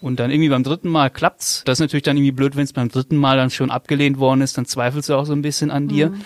Und 0.00 0.18
dann 0.18 0.30
irgendwie 0.30 0.48
beim 0.48 0.62
dritten 0.62 0.88
Mal 0.88 1.10
klappt's. 1.10 1.62
Das 1.66 1.76
ist 1.76 1.80
natürlich 1.80 2.04
dann 2.04 2.16
irgendwie 2.16 2.32
blöd, 2.32 2.56
wenn 2.56 2.64
es 2.64 2.72
beim 2.72 2.88
dritten 2.88 3.16
Mal 3.16 3.36
dann 3.36 3.50
schon 3.50 3.70
abgelehnt 3.70 4.18
worden 4.18 4.40
ist, 4.40 4.56
dann 4.56 4.64
zweifelst 4.64 5.10
du 5.10 5.14
auch 5.14 5.26
so 5.26 5.34
ein 5.34 5.42
bisschen 5.42 5.70
an 5.70 5.88
dir. 5.88 6.08
Mhm. 6.08 6.20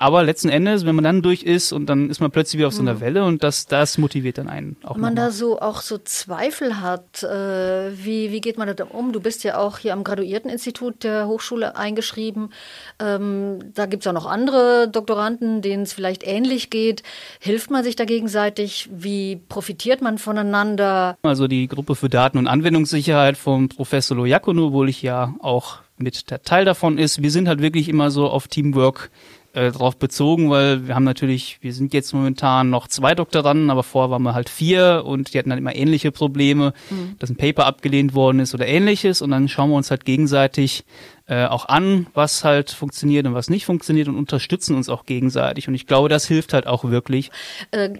Aber 0.00 0.22
letzten 0.22 0.48
Endes, 0.48 0.86
wenn 0.86 0.94
man 0.94 1.04
dann 1.04 1.20
durch 1.20 1.42
ist 1.42 1.72
und 1.72 1.84
dann 1.84 2.08
ist 2.08 2.20
man 2.20 2.30
plötzlich 2.30 2.56
wieder 2.56 2.68
auf 2.68 2.72
so 2.72 2.80
einer 2.80 2.94
mhm. 2.94 3.00
Welle 3.00 3.24
und 3.26 3.44
das, 3.44 3.66
das 3.66 3.98
motiviert 3.98 4.38
dann 4.38 4.48
einen 4.48 4.76
auch. 4.82 4.94
Wenn 4.94 5.02
man 5.02 5.14
da 5.14 5.30
so 5.30 5.60
auch 5.60 5.82
so 5.82 5.98
Zweifel 5.98 6.80
hat, 6.80 7.22
äh, 7.22 7.90
wie, 8.02 8.32
wie 8.32 8.40
geht 8.40 8.56
man 8.56 8.74
da 8.74 8.84
um? 8.84 9.12
Du 9.12 9.20
bist 9.20 9.44
ja 9.44 9.58
auch 9.58 9.76
hier 9.76 9.92
am 9.92 10.02
Graduierteninstitut 10.02 11.04
der 11.04 11.26
Hochschule 11.28 11.76
eingeschrieben. 11.76 12.48
Ähm, 12.98 13.58
da 13.74 13.84
gibt 13.84 14.02
es 14.02 14.06
auch 14.06 14.14
noch 14.14 14.24
andere 14.24 14.88
Doktoranden, 14.88 15.60
denen 15.60 15.82
es 15.82 15.92
vielleicht 15.92 16.26
ähnlich 16.26 16.70
geht. 16.70 17.02
Hilft 17.38 17.70
man 17.70 17.84
sich 17.84 17.94
da 17.94 18.06
gegenseitig? 18.06 18.88
Wie 18.90 19.36
profitiert 19.50 20.00
man 20.00 20.16
voneinander? 20.16 21.18
Also 21.20 21.46
die 21.46 21.68
Gruppe 21.68 21.94
für 21.94 22.08
Daten- 22.08 22.38
und 22.38 22.46
Anwendungssicherheit 22.46 23.36
vom 23.36 23.68
Professor 23.68 24.16
Lojakonu, 24.16 24.68
obwohl 24.68 24.88
ich 24.88 25.02
ja 25.02 25.34
auch 25.40 25.80
mit 25.98 26.30
der 26.30 26.42
Teil 26.42 26.64
davon 26.64 26.96
ist. 26.96 27.22
Wir 27.22 27.30
sind 27.30 27.48
halt 27.48 27.60
wirklich 27.60 27.88
immer 27.88 28.10
so 28.10 28.28
auf 28.28 28.48
Teamwork 28.48 29.10
äh, 29.52 29.72
darauf 29.72 29.96
bezogen, 29.96 30.50
weil 30.50 30.86
wir 30.86 30.94
haben 30.94 31.04
natürlich, 31.04 31.58
wir 31.60 31.72
sind 31.72 31.92
jetzt 31.92 32.12
momentan 32.12 32.70
noch 32.70 32.86
zwei 32.86 33.14
Doktoranden, 33.14 33.70
aber 33.70 33.82
vorher 33.82 34.10
waren 34.10 34.22
wir 34.22 34.34
halt 34.34 34.48
vier 34.48 35.02
und 35.04 35.34
die 35.34 35.38
hatten 35.38 35.50
dann 35.50 35.58
immer 35.58 35.74
ähnliche 35.74 36.12
Probleme, 36.12 36.72
mhm. 36.88 37.16
dass 37.18 37.30
ein 37.30 37.36
Paper 37.36 37.66
abgelehnt 37.66 38.14
worden 38.14 38.40
ist 38.40 38.54
oder 38.54 38.66
ähnliches 38.66 39.22
und 39.22 39.30
dann 39.30 39.48
schauen 39.48 39.70
wir 39.70 39.76
uns 39.76 39.90
halt 39.90 40.04
gegenseitig 40.04 40.84
äh, 41.30 41.46
auch 41.46 41.68
an, 41.68 42.08
was 42.12 42.42
halt 42.42 42.72
funktioniert 42.72 43.24
und 43.24 43.34
was 43.34 43.48
nicht 43.50 43.64
funktioniert 43.64 44.08
und 44.08 44.16
unterstützen 44.16 44.74
uns 44.74 44.88
auch 44.88 45.06
gegenseitig. 45.06 45.68
Und 45.68 45.74
ich 45.74 45.86
glaube, 45.86 46.08
das 46.08 46.26
hilft 46.26 46.52
halt 46.52 46.66
auch 46.66 46.82
wirklich. 46.82 47.30
Äh, 47.70 47.90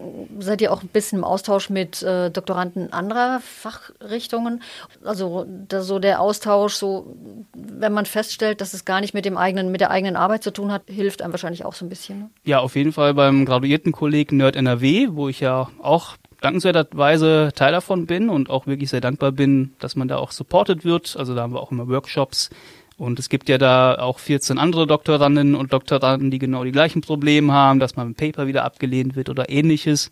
seid 0.41 0.61
ihr 0.61 0.73
auch 0.73 0.83
ein 0.83 0.89
bisschen 0.89 1.19
im 1.21 1.25
Austausch 1.25 1.71
mit 1.71 2.03
äh, 2.03 2.33
Doktoranden 2.33 2.93
anderer 2.93 3.41
Fachrichtungen? 3.41 4.63
Also 5.05 5.47
da, 5.69 5.81
so 5.83 6.01
der 6.01 6.21
Austausch, 6.21 6.75
so 6.75 7.17
wenn 7.55 7.93
man 7.93 8.05
feststellt, 8.05 8.61
dass 8.61 8.75
es 8.75 8.85
gar 8.85 9.01
nicht 9.01 9.15
mit 9.15 9.25
dem 9.25 9.37
eigenen, 9.37 9.71
mit 9.71 9.81
der 9.81 9.93
eigenen 9.93 10.17
Arbeit 10.17 10.43
zu 10.43 10.53
tun 10.53 10.73
hat, 10.73 10.83
hilft 10.87 11.23
einem 11.23 11.33
wahrscheinlich 11.33 11.65
auch 11.65 11.75
so 11.75 11.85
ein 11.85 11.89
bisschen. 11.89 12.19
Ne? 12.19 12.31
Ja, 12.43 12.59
auf 12.59 12.75
jeden 12.75 12.93
Fall 12.93 13.15
beim 13.15 13.45
graduierten 13.45 13.93
Kollegen 13.93 14.39
Nerd 14.39 14.57
NRW, 14.57 15.11
wo 15.13 15.29
ich 15.29 15.39
ja 15.39 15.69
auch 15.81 16.17
dankenswerterweise 16.41 17.53
Teil 17.55 17.73
davon 17.73 18.07
bin 18.07 18.29
und 18.29 18.51
auch 18.51 18.67
wirklich 18.67 18.91
sehr 18.91 19.01
dankbar 19.01 19.33
bin, 19.33 19.75
dass 19.79 19.97
man 19.97 20.09
da 20.09 20.17
auch 20.17 20.33
supported 20.33 20.85
wird. 20.85 21.17
Also 21.17 21.35
da 21.35 21.43
haben 21.43 21.53
wir 21.53 21.61
auch 21.61 21.71
immer 21.71 21.89
Workshops, 21.89 22.51
und 23.01 23.19
es 23.19 23.31
gibt 23.31 23.49
ja 23.49 23.57
da 23.57 23.95
auch 23.95 24.19
14 24.19 24.59
andere 24.59 24.87
Doktorandinnen 24.87 25.55
und 25.55 25.73
Doktoranden, 25.73 26.31
die 26.31 26.39
genau 26.39 26.65
die 26.65 26.71
gleichen 26.71 27.01
Probleme 27.01 27.51
haben, 27.51 27.81
dass 27.81 27.97
man 27.97 28.09
ein 28.09 28.15
Paper 28.15 28.47
wieder 28.47 28.63
abgelehnt 28.63 29.17
wird 29.17 29.31
oder 29.31 29.49
ähnliches. 29.49 30.11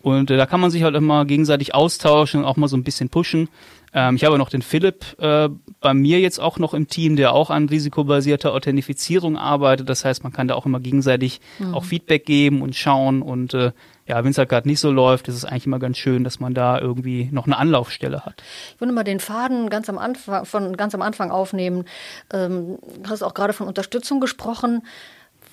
Und 0.00 0.30
äh, 0.30 0.36
da 0.36 0.46
kann 0.46 0.60
man 0.60 0.70
sich 0.70 0.84
halt 0.84 0.94
immer 0.94 1.24
gegenseitig 1.24 1.74
austauschen 1.74 2.40
und 2.40 2.46
auch 2.46 2.56
mal 2.56 2.68
so 2.68 2.76
ein 2.76 2.84
bisschen 2.84 3.08
pushen. 3.08 3.48
Ähm, 3.92 4.14
ich 4.14 4.22
habe 4.22 4.38
noch 4.38 4.48
den 4.48 4.62
Philipp 4.62 5.04
äh, 5.18 5.48
bei 5.80 5.92
mir 5.92 6.20
jetzt 6.20 6.38
auch 6.38 6.60
noch 6.60 6.72
im 6.72 6.86
Team, 6.86 7.16
der 7.16 7.34
auch 7.34 7.50
an 7.50 7.68
risikobasierter 7.68 8.54
Authentifizierung 8.54 9.36
arbeitet. 9.36 9.88
Das 9.88 10.04
heißt, 10.04 10.22
man 10.22 10.32
kann 10.32 10.46
da 10.46 10.54
auch 10.54 10.66
immer 10.66 10.78
gegenseitig 10.78 11.40
mhm. 11.58 11.74
auch 11.74 11.82
Feedback 11.82 12.26
geben 12.26 12.62
und 12.62 12.76
schauen. 12.76 13.22
Und 13.22 13.54
äh, 13.54 13.72
ja, 14.10 14.24
wenn 14.24 14.32
es 14.32 14.38
halt 14.38 14.48
gerade 14.48 14.66
nicht 14.66 14.80
so 14.80 14.90
läuft, 14.90 15.28
ist 15.28 15.36
es 15.36 15.44
eigentlich 15.44 15.66
immer 15.66 15.78
ganz 15.78 15.96
schön, 15.96 16.24
dass 16.24 16.40
man 16.40 16.52
da 16.52 16.80
irgendwie 16.80 17.28
noch 17.30 17.46
eine 17.46 17.56
Anlaufstelle 17.56 18.24
hat. 18.24 18.42
Ich 18.74 18.80
würde 18.80 18.92
mal 18.92 19.04
den 19.04 19.20
Faden 19.20 19.70
ganz 19.70 19.88
am 19.88 19.98
Anfang, 19.98 20.44
von 20.46 20.76
ganz 20.76 20.96
am 20.96 21.02
Anfang 21.02 21.30
aufnehmen. 21.30 21.84
Ähm, 22.32 22.78
hast 23.08 23.22
auch 23.22 23.34
gerade 23.34 23.52
von 23.52 23.68
Unterstützung 23.68 24.18
gesprochen. 24.18 24.82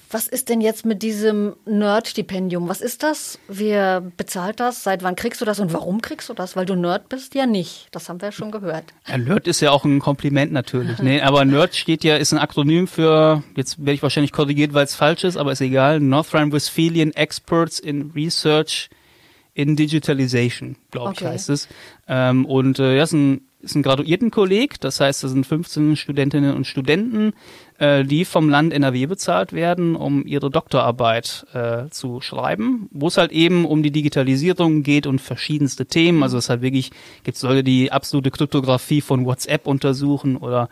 Was 0.10 0.28
ist 0.28 0.48
denn 0.50 0.62
jetzt 0.62 0.86
mit 0.86 1.04
diesem 1.04 1.56
Nerd-Stipendium? 1.66 2.70
Was 2.70 2.80
ist 2.82 3.04
das? 3.04 3.40
Wer 3.48 4.02
bezahlt 4.02 4.60
das? 4.60 4.84
Seit 4.84 5.04
wann 5.04 5.16
kriegst 5.16 5.42
du 5.42 5.46
das 5.46 5.60
und 5.60 5.74
warum 5.74 6.02
kriegst 6.02 6.30
du 6.30 6.34
das? 6.34 6.56
Weil 6.56 6.66
du 6.66 6.76
Nerd 6.76 7.10
bist? 7.10 7.36
Ja 7.36 7.46
nicht. 7.46 7.88
Das 7.92 8.08
haben 8.08 8.22
wir 8.22 8.28
ja 8.28 8.32
schon 8.32 8.52
gehört. 8.52 8.86
Ja, 9.08 9.18
Nerd 9.18 9.48
ist 9.48 9.60
ja 9.60 9.72
auch 9.72 9.84
ein 9.84 10.00
Kompliment 10.00 10.54
natürlich. 10.54 11.00
nee, 11.00 11.22
aber 11.22 11.44
Nerd 11.44 11.76
steht 11.76 12.04
ja, 12.04 12.16
ist 12.16 12.32
ein 12.32 12.40
Akronym 12.40 12.88
für, 12.88 13.44
jetzt 13.56 13.80
werde 13.80 13.94
ich 13.94 14.04
wahrscheinlich 14.04 14.32
korrigiert, 14.32 14.74
weil 14.74 14.86
es 14.86 14.96
falsch 14.96 15.26
ist, 15.26 15.36
aber 15.36 15.52
ist 15.52 15.62
egal. 15.62 16.00
North 16.00 16.34
Rhine-Westphalian 16.34 17.12
Experts 17.12 17.80
in 17.80 18.12
Research 18.12 18.90
in 19.54 19.76
Digitalization, 19.76 20.78
glaube 20.92 21.10
okay. 21.10 21.26
ich, 21.26 21.30
heißt 21.32 21.50
es. 21.50 21.68
Ähm, 22.08 22.46
und 22.46 22.80
äh, 22.80 22.96
ja, 22.96 23.04
ist 23.04 23.14
ein 23.14 23.42
ist 23.60 23.76
ein 23.76 23.84
Graduiertenkolleg, 23.84 24.80
das 24.80 25.00
heißt, 25.00 25.24
das 25.24 25.32
sind 25.32 25.46
15 25.46 25.96
Studentinnen 25.96 26.56
und 26.56 26.68
Studenten, 26.68 27.34
äh, 27.80 28.04
die 28.04 28.26
vom 28.26 28.50
Land 28.50 28.74
NRW 28.74 29.06
bezahlt 29.06 29.54
werden, 29.54 29.96
um 29.96 30.26
ihre 30.26 30.50
Doktorarbeit 30.50 31.46
äh, 31.54 31.90
zu 31.90 32.22
schreiben, 32.22 32.90
wo 32.92 33.08
es 33.08 33.18
halt 33.18 33.32
eben 33.32 33.66
um 33.66 33.84
die 33.84 33.92
Digitalisierung 33.92 34.84
geht 34.84 35.08
und 35.08 35.22
verschiedenste 35.22 35.86
Themen. 35.86 36.24
Also 36.24 36.38
es 36.38 36.50
halt 36.50 36.62
wirklich, 36.62 36.92
gibt 37.24 37.38
es 37.38 37.44
Leute, 37.44 37.64
die 37.64 37.92
absolute 37.92 38.32
Kryptographie 38.32 39.02
von 39.02 39.26
WhatsApp 39.26 39.68
untersuchen 39.68 40.38
oder 40.38 40.70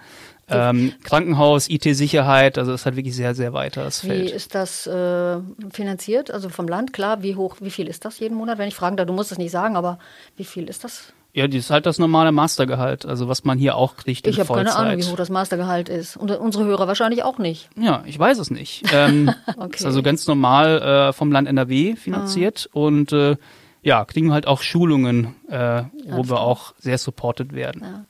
ähm, 0.48 0.94
Krankenhaus, 1.04 1.70
IT-Sicherheit, 1.70 2.58
also 2.58 2.74
es 2.74 2.86
halt 2.86 2.96
wirklich 2.96 3.16
sehr, 3.16 3.34
sehr 3.34 3.54
weiter 3.54 3.84
das 3.84 4.02
Feld. 4.02 4.30
Wie 4.30 4.32
ist 4.32 4.54
das 4.54 4.86
äh, 4.86 5.40
finanziert? 5.72 6.30
Also 6.30 6.50
vom 6.50 6.68
Land, 6.68 6.94
klar, 6.94 7.24
wie 7.24 7.36
hoch, 7.36 7.58
wie 7.62 7.72
viel 7.72 7.88
ist 7.88 8.06
das 8.06 8.20
jeden 8.20 8.36
Monat? 8.36 8.60
Wenn 8.60 8.68
ich 8.68 8.76
fragen 8.76 8.96
darf, 8.96 9.08
du 9.08 9.14
musst 9.14 9.32
es 9.32 9.40
nicht 9.40 9.52
sagen, 9.52 9.76
aber 9.76 9.98
wie 10.38 10.44
viel 10.44 10.70
ist 10.70 10.84
das? 10.84 11.14
Ja, 11.36 11.50
das 11.50 11.56
ist 11.58 11.70
halt 11.70 11.86
das 11.86 12.00
normale 12.00 12.32
Mastergehalt, 12.32 13.06
also 13.06 13.28
was 13.28 13.44
man 13.44 13.58
hier 13.58 13.76
auch 13.76 13.98
kriegt 13.98 14.26
Ich 14.26 14.40
habe 14.40 14.54
keine 14.54 14.74
Ahnung, 14.74 14.98
wie 14.98 15.04
hoch 15.04 15.18
das 15.18 15.30
Mastergehalt 15.30 15.90
ist. 15.90 16.16
Und 16.16 16.32
unsere 16.32 16.64
Hörer 16.64 16.88
wahrscheinlich 16.88 17.24
auch 17.24 17.40
nicht. 17.40 17.70
Ja, 17.76 18.04
ich 18.06 18.18
weiß 18.18 18.40
es 18.40 18.52
nicht. 18.52 18.86
Ähm, 18.94 19.30
okay. 19.58 19.76
Ist 19.76 19.86
also 19.86 20.02
ganz 20.02 20.26
normal 20.28 20.82
äh, 20.82 21.14
vom 21.14 21.34
Land 21.34 21.50
NRW 21.50 21.98
finanziert 21.98 22.70
ah. 22.72 22.80
und 22.80 23.12
äh, 23.12 23.36
ja, 23.82 24.06
kriegen 24.06 24.32
halt 24.32 24.48
auch 24.48 24.62
Schulungen, 24.62 25.36
äh, 25.50 25.84
wo 26.06 26.30
wir 26.30 26.40
auch 26.40 26.74
sehr 26.80 26.98
supported 26.98 27.54
werden. 27.54 27.82
Ja. 27.84 28.06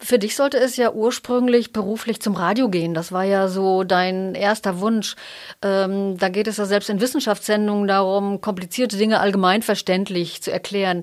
Für 0.00 0.20
dich 0.20 0.36
sollte 0.36 0.58
es 0.58 0.76
ja 0.76 0.92
ursprünglich 0.92 1.72
beruflich 1.72 2.22
zum 2.22 2.36
Radio 2.36 2.68
gehen. 2.68 2.94
Das 2.94 3.10
war 3.10 3.24
ja 3.24 3.48
so 3.48 3.82
dein 3.82 4.36
erster 4.36 4.78
Wunsch. 4.78 5.16
Ähm, 5.62 6.16
da 6.16 6.28
geht 6.28 6.46
es 6.46 6.58
ja 6.58 6.66
selbst 6.66 6.88
in 6.90 7.00
Wissenschaftssendungen 7.00 7.88
darum, 7.88 8.40
komplizierte 8.40 8.96
Dinge 8.96 9.18
allgemeinverständlich 9.18 10.40
zu 10.40 10.52
erklären. 10.52 11.02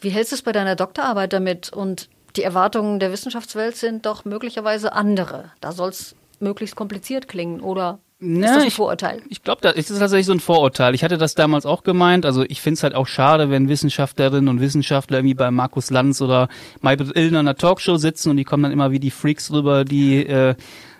Wie 0.00 0.10
hältst 0.10 0.32
du 0.32 0.36
es 0.36 0.42
bei 0.42 0.52
deiner 0.52 0.76
Doktorarbeit 0.76 1.32
damit? 1.32 1.72
Und 1.72 2.08
die 2.36 2.42
Erwartungen 2.42 3.00
der 3.00 3.12
Wissenschaftswelt 3.12 3.76
sind 3.76 4.06
doch 4.06 4.24
möglicherweise 4.24 4.92
andere. 4.92 5.52
Da 5.60 5.72
soll 5.72 5.90
es 5.90 6.14
möglichst 6.40 6.76
kompliziert 6.76 7.28
klingen, 7.28 7.60
oder 7.60 7.98
na, 8.20 8.46
ist 8.46 8.56
das 8.56 8.64
ein 8.64 8.70
Vorurteil? 8.72 9.20
Ich, 9.26 9.32
ich 9.32 9.42
glaube, 9.44 9.60
das 9.62 9.76
ist 9.76 9.96
tatsächlich 9.96 10.26
so 10.26 10.32
ein 10.32 10.40
Vorurteil. 10.40 10.94
Ich 10.94 11.04
hatte 11.04 11.18
das 11.18 11.36
damals 11.36 11.66
auch 11.66 11.84
gemeint. 11.84 12.26
Also 12.26 12.42
ich 12.48 12.60
finde 12.60 12.74
es 12.74 12.82
halt 12.82 12.94
auch 12.94 13.06
schade, 13.06 13.48
wenn 13.48 13.68
Wissenschaftlerinnen 13.68 14.48
und 14.48 14.60
Wissenschaftler 14.60 15.18
irgendwie 15.18 15.34
bei 15.34 15.52
Markus 15.52 15.90
Lanz 15.90 16.20
oder 16.20 16.48
Maybrit 16.80 17.16
Illner 17.16 17.40
in 17.40 17.46
einer 17.46 17.54
Talkshow 17.54 17.96
sitzen 17.96 18.30
und 18.30 18.36
die 18.36 18.44
kommen 18.44 18.64
dann 18.64 18.72
immer 18.72 18.90
wie 18.90 18.98
die 18.98 19.12
Freaks 19.12 19.52
rüber, 19.52 19.84
die 19.84 20.26
äh, 20.26 20.56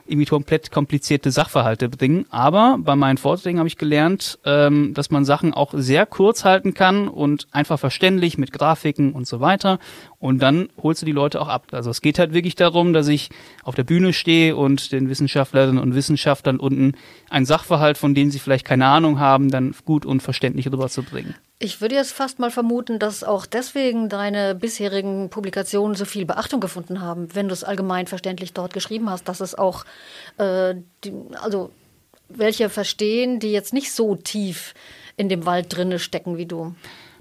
irgendwie 0.09 0.27
komplett 0.27 0.71
komplizierte 0.71 1.31
Sachverhalte 1.31 1.89
bringen. 1.89 2.27
Aber 2.31 2.79
bei 2.81 2.97
meinen 2.97 3.19
Vorträgen 3.19 3.59
habe 3.59 3.69
ich 3.69 3.77
gelernt, 3.77 4.39
ähm, 4.45 4.95
dass 4.95 5.11
man 5.11 5.25
Sachen 5.25 5.55
auch 5.55 5.73
sehr 5.75 6.07
kurz 6.07 6.45
halten 6.45 6.75
kann 6.75 7.09
und 7.09 7.47
einfach 7.53 7.79
verständlich 7.79 8.39
mit 8.39 8.53
Grafiken 8.53 9.13
und 9.13 9.27
so 9.27 9.41
weiter. 9.41 9.79
Und 10.19 10.41
dann 10.41 10.69
holst 10.83 11.03
du 11.03 11.07
die 11.07 11.13
Leute 11.13 11.41
auch 11.41 11.49
ab. 11.49 11.67
Also 11.73 11.91
es 11.91 12.01
geht 12.01 12.19
halt 12.19 12.33
wirklich 12.33 12.57
darum, 12.57 12.93
dass 12.93 13.09
ich 13.09 13.31
auf 13.63 13.75
der 13.75 13.85
Bühne 13.85 14.13
stehe 14.13 14.57
und 14.57 14.93
den 14.93 15.09
Wissenschaftlerinnen 15.09 15.79
und 15.79 15.95
Wissenschaftlern 15.95 16.59
unten 16.59 16.95
ein 17.31 17.45
Sachverhalt, 17.45 17.99
von 17.99 18.15
dem 18.15 18.31
sie 18.31 18.39
vielleicht 18.39 18.65
keine 18.65 18.87
Ahnung 18.87 19.21
haben, 19.21 19.51
dann 19.51 19.75
gut 19.85 20.07
und 20.07 20.23
verständlich 20.23 20.67
rüberzubringen. 20.67 21.35
Ich 21.61 21.81
würde 21.81 21.97
jetzt 21.97 22.13
fast 22.13 22.39
mal 22.39 22.53
vermuten, 22.53 23.01
dass 23.01 23.25
auch 23.25 23.45
deswegen 23.45 24.09
deine 24.09 24.55
bisherigen 24.55 25.29
Publikationen 25.29 25.97
so 25.97 26.05
viel 26.05 26.25
Beachtung 26.25 26.61
gefunden 26.61 27.01
haben, 27.01 27.35
wenn 27.35 27.49
du 27.49 27.53
es 27.53 27.65
allgemein 27.65 28.07
verständlich 28.07 28.53
dort 28.53 28.73
geschrieben 28.73 29.11
hast, 29.11 29.29
dass 29.29 29.41
es 29.41 29.57
auch, 29.57 29.85
äh, 30.37 30.77
die, 31.03 31.13
also 31.43 31.71
welche 32.29 32.69
verstehen, 32.69 33.41
die 33.41 33.51
jetzt 33.51 33.73
nicht 33.73 33.93
so 33.93 34.15
tief 34.15 34.75
in 35.17 35.29
dem 35.29 35.47
Wald 35.47 35.75
drinne 35.75 35.99
stecken 35.99 36.37
wie 36.37 36.47
du. 36.47 36.77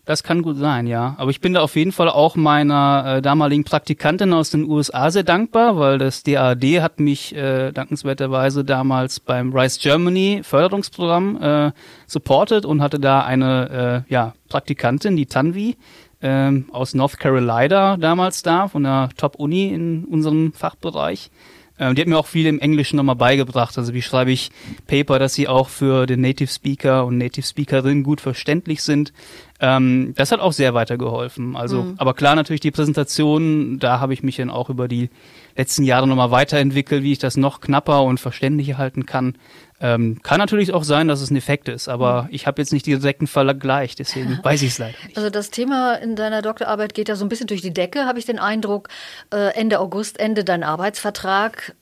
Das 0.07 0.23
kann 0.23 0.41
gut 0.41 0.55
sein, 0.55 0.87
ja. 0.87 1.15
Aber 1.17 1.31
ich 1.31 1.41
bin 1.41 1.53
da 1.53 1.59
auf 1.59 1.75
jeden 1.75 1.91
Fall 1.91 2.07
auch 2.07 2.37
meiner 2.37 3.17
äh, 3.17 3.21
damaligen 3.21 3.65
Praktikantin 3.65 4.31
aus 4.31 4.51
den 4.51 4.63
USA 4.63 5.11
sehr 5.11 5.23
dankbar, 5.23 5.77
weil 5.77 5.97
das 5.97 6.23
DAD 6.23 6.63
hat 6.81 7.01
mich 7.01 7.35
äh, 7.35 7.73
dankenswerterweise 7.73 8.63
damals 8.63 9.19
beim 9.19 9.53
Rise 9.53 9.81
Germany 9.81 10.39
Förderungsprogramm 10.43 11.41
äh, 11.41 11.71
supportet 12.05 12.65
und 12.65 12.81
hatte 12.81 13.01
da 13.01 13.25
eine 13.25 14.05
äh, 14.07 14.13
ja, 14.13 14.33
Praktikantin, 14.47 15.17
die 15.17 15.25
Tanvi, 15.25 15.75
äh, 16.21 16.51
aus 16.71 16.93
North 16.93 17.19
Carolina 17.19 17.97
damals 17.97 18.43
da, 18.43 18.69
von 18.69 18.83
der 18.83 19.09
Top-Uni 19.17 19.73
in 19.73 20.05
unserem 20.05 20.53
Fachbereich. 20.53 21.31
Ähm, 21.79 21.95
die 21.95 22.01
hat 22.01 22.07
mir 22.07 22.17
auch 22.17 22.25
viel 22.25 22.45
im 22.47 22.59
Englischen 22.59 22.97
nochmal 22.97 23.15
beigebracht. 23.15 23.77
Also 23.77 23.93
wie 23.93 24.01
schreibe 24.01 24.31
ich 24.31 24.51
Paper, 24.87 25.19
dass 25.19 25.33
sie 25.33 25.47
auch 25.47 25.69
für 25.69 26.05
den 26.05 26.21
Native 26.21 26.51
Speaker 26.51 27.05
und 27.05 27.17
Native 27.17 27.45
Speakerin 27.45 28.03
gut 28.03 28.21
verständlich 28.21 28.81
sind. 28.83 29.13
Ähm, 29.59 30.13
das 30.15 30.31
hat 30.31 30.39
auch 30.39 30.53
sehr 30.53 30.73
weitergeholfen. 30.73 31.55
Also, 31.55 31.83
mhm. 31.83 31.93
aber 31.97 32.13
klar 32.13 32.35
natürlich 32.35 32.61
die 32.61 32.71
Präsentation, 32.71 33.79
da 33.79 33.99
habe 33.99 34.13
ich 34.13 34.23
mich 34.23 34.37
dann 34.37 34.49
auch 34.49 34.69
über 34.69 34.87
die 34.87 35.09
letzten 35.55 35.83
Jahre 35.83 36.07
nochmal 36.07 36.31
weiterentwickelt, 36.31 37.03
wie 37.03 37.13
ich 37.13 37.19
das 37.19 37.37
noch 37.37 37.61
knapper 37.61 38.03
und 38.03 38.19
verständlicher 38.19 38.77
halten 38.77 39.05
kann. 39.05 39.35
Ähm, 39.79 40.19
kann 40.23 40.39
natürlich 40.39 40.73
auch 40.73 40.83
sein, 40.83 41.07
dass 41.07 41.21
es 41.21 41.29
ein 41.29 41.35
Effekt 41.35 41.69
ist, 41.69 41.87
aber 41.87 42.23
mhm. 42.23 42.29
ich 42.31 42.47
habe 42.47 42.59
jetzt 42.59 42.73
nicht 42.73 42.87
direkten 42.87 43.27
Vergleich, 43.27 43.95
deswegen 43.95 44.39
weiß 44.43 44.63
ich 44.63 44.69
es 44.69 44.77
leider 44.79 44.97
nicht. 45.05 45.17
Also 45.17 45.29
das 45.29 45.51
Thema 45.51 45.93
in 45.93 46.15
deiner 46.15 46.41
Doktorarbeit 46.41 46.95
geht 46.95 47.09
ja 47.09 47.15
so 47.15 47.23
ein 47.23 47.29
bisschen 47.29 47.47
durch 47.47 47.61
die 47.61 47.73
Decke, 47.73 48.05
habe 48.05 48.17
ich 48.17 48.25
den 48.25 48.39
Eindruck. 48.39 48.89
Äh, 49.31 49.53
Ende 49.53 49.79
August 49.79 50.19
endet 50.19 50.49
dein 50.49 50.63
Arbeitsvertrag. 50.63 51.75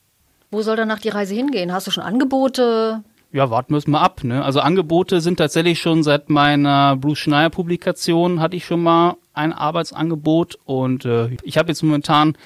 Wo 0.51 0.61
soll 0.61 0.75
danach 0.75 0.99
die 0.99 1.09
Reise 1.09 1.35
hingehen? 1.35 1.71
Hast 1.71 1.87
du 1.87 1.91
schon 1.91 2.03
Angebote? 2.03 3.03
Ja, 3.31 3.49
warten 3.49 3.73
wir 3.73 3.77
es 3.77 3.87
mal 3.87 4.01
ab. 4.01 4.23
Ne? 4.23 4.43
Also 4.43 4.59
Angebote 4.59 5.19
sind 5.21 5.37
tatsächlich 5.37 5.81
schon 5.81 6.03
seit 6.03 6.29
meiner 6.29 6.95
Bruce 6.97 7.19
Schneier 7.19 7.49
Publikation 7.49 8.39
hatte 8.39 8.55
ich 8.55 8.65
schon 8.65 8.83
mal 8.83 9.15
ein 9.33 9.51
Arbeitsangebot 9.51 10.57
und 10.65 11.05
äh, 11.05 11.29
ich 11.43 11.57
habe 11.57 11.69
jetzt 11.69 11.83
momentan 11.83 12.37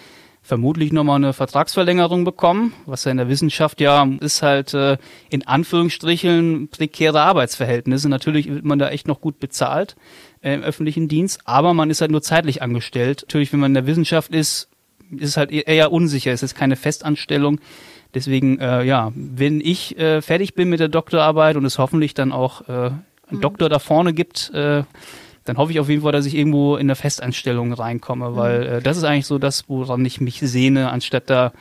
vermutlich 0.42 0.92
nochmal 0.92 1.18
eine 1.18 1.34
Vertragsverlängerung 1.34 2.24
bekommen, 2.24 2.74
was 2.86 3.04
ja 3.04 3.12
in 3.12 3.18
der 3.18 3.30
Wissenschaft 3.30 3.82
ja 3.82 4.08
ist 4.20 4.42
halt 4.42 4.74
äh, 4.74 4.98
in 5.30 5.46
Anführungsstrichen 5.46 6.70
prekäre 6.70 7.22
Arbeitsverhältnisse. 7.22 8.10
Natürlich 8.10 8.50
wird 8.50 8.66
man 8.66 8.80
da 8.80 8.90
echt 8.90 9.08
noch 9.08 9.22
gut 9.22 9.40
bezahlt 9.40 9.96
äh, 10.42 10.54
im 10.54 10.64
öffentlichen 10.64 11.08
Dienst, 11.08 11.42
aber 11.46 11.74
man 11.74 11.90
ist 11.90 12.02
halt 12.02 12.12
nur 12.12 12.22
zeitlich 12.22 12.62
angestellt. 12.62 13.24
Natürlich, 13.24 13.54
wenn 13.54 13.60
man 13.60 13.72
in 13.72 13.76
der 13.76 13.88
Wissenschaft 13.88 14.32
ist, 14.32 14.70
ist 15.12 15.30
es 15.30 15.38
halt 15.38 15.52
e-, 15.52 15.64
eher 15.66 15.92
unsicher. 15.92 16.32
Es 16.32 16.44
ist 16.44 16.56
keine 16.56 16.76
Festanstellung. 16.76 17.60
Deswegen, 18.14 18.60
äh, 18.60 18.84
ja, 18.84 19.12
wenn 19.16 19.62
ich 19.62 19.98
äh, 20.00 20.22
fertig 20.22 20.56
bin 20.56 20.70
mit 20.70 20.80
der 20.80 20.88
Doktorarbeit 20.88 21.58
und 21.58 21.66
es 21.66 21.78
hoffentlich 21.78 22.16
dann 22.16 22.32
auch 22.32 22.68
äh, 22.68 22.72
einen 22.72 23.04
mhm. 23.30 23.42
Doktor 23.42 23.70
da 23.70 23.78
vorne 23.78 24.14
gibt, 24.14 24.52
äh, 24.54 24.84
dann 25.50 25.58
hoffe 25.58 25.72
ich 25.72 25.80
auf 25.80 25.90
jeden 25.90 26.04
Fall, 26.04 26.12
dass 26.12 26.28
ich 26.28 26.36
irgendwo 26.36 26.76
in 26.76 26.82
eine 26.82 26.96
Festanstellung 26.96 27.74
reinkomme, 27.74 28.30
mhm. 28.30 28.36
weil 28.36 28.64
äh, 28.68 28.82
das 28.84 28.98
ist 28.98 29.04
eigentlich 29.04 29.26
so 29.26 29.40
das, 29.40 29.68
woran 29.68 30.06
ich 30.06 30.22
mich 30.22 30.40
sehne, 30.42 30.92
anstatt 30.92 31.28
da 31.32 31.54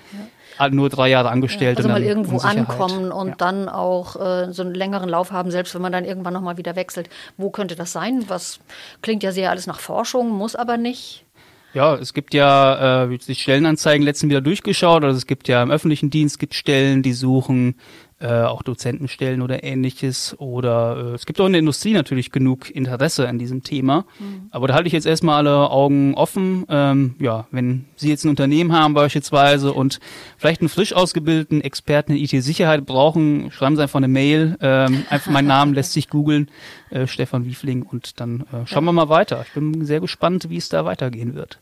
ja. 0.58 0.68
nur 0.68 0.90
drei 0.90 1.08
Jahre 1.08 1.30
angestellt. 1.30 1.78
Ja, 1.78 1.84
also 1.84 1.88
mal 1.88 2.02
irgendwo 2.02 2.36
ankommen 2.36 3.10
und 3.10 3.28
ja. 3.28 3.34
dann 3.38 3.70
auch 3.70 4.16
äh, 4.16 4.52
so 4.52 4.62
einen 4.62 4.74
längeren 4.74 5.08
Lauf 5.08 5.32
haben, 5.32 5.50
selbst 5.50 5.74
wenn 5.74 5.80
man 5.80 5.92
dann 5.92 6.04
irgendwann 6.04 6.34
nochmal 6.34 6.58
wieder 6.58 6.76
wechselt. 6.76 7.08
Wo 7.38 7.48
könnte 7.48 7.76
das 7.76 7.92
sein? 7.92 8.24
Was 8.28 8.60
klingt 9.00 9.22
ja 9.22 9.32
sehr 9.32 9.50
alles 9.50 9.66
nach 9.66 9.80
Forschung, 9.80 10.28
muss 10.28 10.54
aber 10.54 10.76
nicht. 10.76 11.24
Ja, 11.72 11.94
es 11.94 12.12
gibt 12.12 12.34
ja 12.34 13.04
äh, 13.04 13.18
die 13.18 13.34
Stellenanzeigen 13.34 14.04
letzten 14.04 14.28
wieder 14.28 14.42
durchgeschaut. 14.42 15.02
Also 15.02 15.16
es 15.16 15.26
gibt 15.26 15.48
ja 15.48 15.62
im 15.62 15.70
öffentlichen 15.70 16.10
Dienst 16.10 16.38
gibt 16.38 16.54
Stellen, 16.54 17.02
die 17.02 17.14
suchen 17.14 17.76
äh, 18.20 18.42
auch 18.42 18.62
Dozentenstellen 18.62 19.42
oder 19.42 19.62
ähnliches. 19.62 20.34
Oder 20.38 20.96
äh, 20.96 21.14
es 21.14 21.24
gibt 21.24 21.40
auch 21.40 21.46
in 21.46 21.52
der 21.52 21.60
Industrie 21.60 21.92
natürlich 21.92 22.32
genug 22.32 22.70
Interesse 22.70 23.28
an 23.28 23.38
diesem 23.38 23.62
Thema. 23.62 24.06
Mhm. 24.18 24.48
Aber 24.50 24.66
da 24.66 24.74
halte 24.74 24.88
ich 24.88 24.92
jetzt 24.92 25.06
erstmal 25.06 25.36
alle 25.36 25.70
Augen 25.70 26.14
offen. 26.14 26.66
Ähm, 26.68 27.14
ja, 27.20 27.46
wenn 27.50 27.84
Sie 27.96 28.08
jetzt 28.08 28.24
ein 28.24 28.30
Unternehmen 28.30 28.72
haben 28.72 28.94
beispielsweise 28.94 29.72
und 29.72 30.00
vielleicht 30.36 30.60
einen 30.60 30.68
frisch 30.68 30.92
ausgebildeten 30.92 31.60
Experten 31.60 32.12
in 32.12 32.18
IT-Sicherheit 32.18 32.86
brauchen, 32.86 33.52
schreiben 33.52 33.76
Sie 33.76 33.82
einfach 33.82 33.98
eine 33.98 34.08
Mail. 34.08 34.56
Ähm, 34.60 35.04
einfach 35.10 35.30
mein 35.30 35.46
Name 35.46 35.74
lässt 35.74 35.92
sich 35.92 36.08
googeln, 36.08 36.50
äh, 36.90 37.06
Stefan 37.06 37.44
Wiefling, 37.44 37.82
und 37.82 38.20
dann 38.20 38.40
äh, 38.52 38.66
schauen 38.66 38.84
ja. 38.84 38.88
wir 38.88 38.92
mal 38.92 39.08
weiter. 39.08 39.44
Ich 39.46 39.52
bin 39.54 39.84
sehr 39.84 40.00
gespannt, 40.00 40.50
wie 40.50 40.56
es 40.56 40.68
da 40.68 40.84
weitergehen 40.84 41.34
wird. 41.34 41.60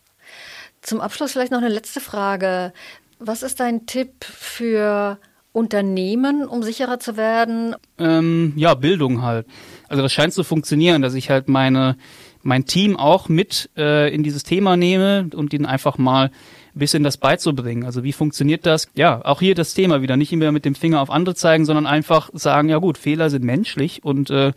Zum 0.80 1.00
Abschluss 1.00 1.32
vielleicht 1.32 1.52
noch 1.52 1.58
eine 1.58 1.68
letzte 1.68 2.00
Frage. 2.00 2.72
Was 3.18 3.42
ist 3.42 3.60
dein 3.60 3.86
Tipp 3.86 4.24
für 4.24 5.18
Unternehmen, 5.56 6.46
um 6.46 6.62
sicherer 6.62 7.00
zu 7.00 7.16
werden? 7.16 7.74
Ähm, 7.98 8.52
ja, 8.56 8.74
Bildung 8.74 9.22
halt. 9.22 9.46
Also 9.88 10.02
das 10.02 10.12
scheint 10.12 10.34
zu 10.34 10.44
funktionieren, 10.44 11.00
dass 11.00 11.14
ich 11.14 11.30
halt 11.30 11.48
meine 11.48 11.96
mein 12.42 12.66
Team 12.66 12.96
auch 12.96 13.28
mit 13.28 13.70
äh, 13.76 14.14
in 14.14 14.22
dieses 14.22 14.44
Thema 14.44 14.76
nehme 14.76 15.30
und 15.34 15.52
ihnen 15.52 15.66
einfach 15.66 15.98
mal 15.98 16.26
ein 16.26 16.78
bisschen 16.78 17.02
das 17.02 17.16
beizubringen. 17.16 17.84
Also 17.84 18.04
wie 18.04 18.12
funktioniert 18.12 18.66
das? 18.66 18.88
Ja, 18.94 19.24
auch 19.24 19.40
hier 19.40 19.54
das 19.54 19.72
Thema 19.74 20.02
wieder. 20.02 20.16
Nicht 20.16 20.32
immer 20.32 20.52
mit 20.52 20.64
dem 20.66 20.74
Finger 20.74 21.00
auf 21.00 21.10
andere 21.10 21.34
zeigen, 21.34 21.64
sondern 21.64 21.86
einfach 21.86 22.30
sagen, 22.34 22.68
ja 22.68 22.76
gut, 22.76 22.98
Fehler 22.98 23.30
sind 23.30 23.42
menschlich 23.42 24.04
und 24.04 24.30
äh, 24.30 24.52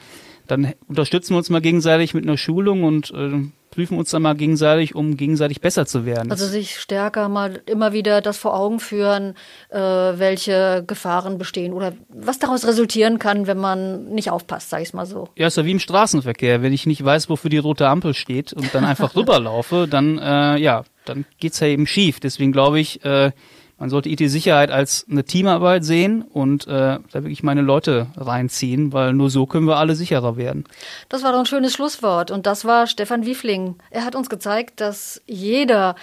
dann 0.47 0.73
unterstützen 0.87 1.33
wir 1.33 1.37
uns 1.37 1.49
mal 1.49 1.61
gegenseitig 1.61 2.13
mit 2.13 2.25
einer 2.25 2.37
Schulung 2.37 2.83
und 2.83 3.11
äh, 3.11 3.39
prüfen 3.69 3.97
uns 3.97 4.11
dann 4.11 4.21
mal 4.21 4.35
gegenseitig, 4.35 4.95
um 4.95 5.17
gegenseitig 5.17 5.61
besser 5.61 5.85
zu 5.85 6.05
werden. 6.05 6.31
Also 6.31 6.45
sich 6.45 6.79
stärker 6.79 7.29
mal 7.29 7.61
immer 7.65 7.93
wieder 7.93 8.21
das 8.21 8.37
vor 8.37 8.55
Augen 8.55 8.79
führen, 8.79 9.35
äh, 9.69 9.77
welche 9.79 10.83
Gefahren 10.85 11.37
bestehen 11.37 11.73
oder 11.73 11.93
was 12.09 12.39
daraus 12.39 12.65
resultieren 12.65 13.19
kann, 13.19 13.47
wenn 13.47 13.57
man 13.57 14.09
nicht 14.09 14.31
aufpasst, 14.31 14.69
sag 14.69 14.81
ich 14.81 14.93
mal 14.93 15.05
so. 15.05 15.29
Ja, 15.35 15.47
ist 15.47 15.57
ja 15.57 15.65
wie 15.65 15.71
im 15.71 15.79
Straßenverkehr. 15.79 16.61
Wenn 16.61 16.73
ich 16.73 16.85
nicht 16.85 17.03
weiß, 17.03 17.29
wofür 17.29 17.49
die 17.49 17.57
rote 17.57 17.87
Ampel 17.87 18.13
steht 18.13 18.53
und 18.53 18.73
dann 18.73 18.85
einfach 18.85 19.15
rüberlaufe, 19.15 19.87
dann 19.89 20.17
äh, 20.17 20.57
ja, 20.57 20.83
dann 21.05 21.25
geht's 21.39 21.59
ja 21.59 21.67
eben 21.67 21.87
schief. 21.87 22.19
Deswegen 22.19 22.51
glaube 22.51 22.79
ich, 22.79 23.03
äh, 23.03 23.31
man 23.79 23.89
sollte 23.89 24.09
IT-Sicherheit 24.09 24.71
als 24.71 25.05
eine 25.09 25.23
Teamarbeit 25.23 25.83
sehen 25.83 26.21
und 26.21 26.67
äh, 26.67 26.69
da 26.69 27.01
wirklich 27.13 27.43
meine 27.43 27.61
Leute 27.61 28.07
reinziehen, 28.17 28.93
weil 28.93 29.13
nur 29.13 29.29
so 29.29 29.45
können 29.45 29.67
wir 29.67 29.77
alle 29.77 29.95
sicherer 29.95 30.37
werden. 30.37 30.65
Das 31.07 31.23
war 31.23 31.31
doch 31.31 31.39
ein 31.39 31.45
schönes 31.45 31.73
Schlusswort 31.73 32.29
und 32.29 32.45
das 32.45 32.65
war 32.65 32.87
Stefan 32.87 33.25
Wiefling. 33.25 33.75
Er 33.89 34.05
hat 34.05 34.15
uns 34.15 34.29
gezeigt, 34.29 34.81
dass 34.81 35.21
jeder 35.25 35.95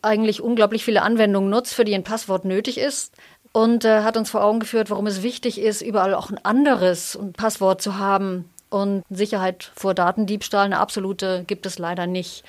eigentlich 0.00 0.40
unglaublich 0.40 0.84
viele 0.84 1.02
Anwendungen 1.02 1.50
nutzt, 1.50 1.74
für 1.74 1.84
die 1.84 1.94
ein 1.94 2.04
Passwort 2.04 2.44
nötig 2.44 2.78
ist 2.78 3.12
und 3.52 3.84
äh, 3.84 4.02
hat 4.02 4.16
uns 4.16 4.30
vor 4.30 4.44
Augen 4.44 4.60
geführt, 4.60 4.90
warum 4.90 5.06
es 5.06 5.22
wichtig 5.22 5.60
ist, 5.60 5.82
überall 5.82 6.14
auch 6.14 6.30
ein 6.30 6.44
anderes 6.44 7.18
Passwort 7.36 7.80
zu 7.80 7.98
haben, 7.98 8.44
und 8.74 9.04
Sicherheit 9.08 9.70
vor 9.76 9.94
Datendiebstahl, 9.94 10.64
eine 10.64 10.80
absolute, 10.80 11.44
gibt 11.46 11.64
es 11.64 11.78
leider 11.78 12.08
nicht. 12.08 12.42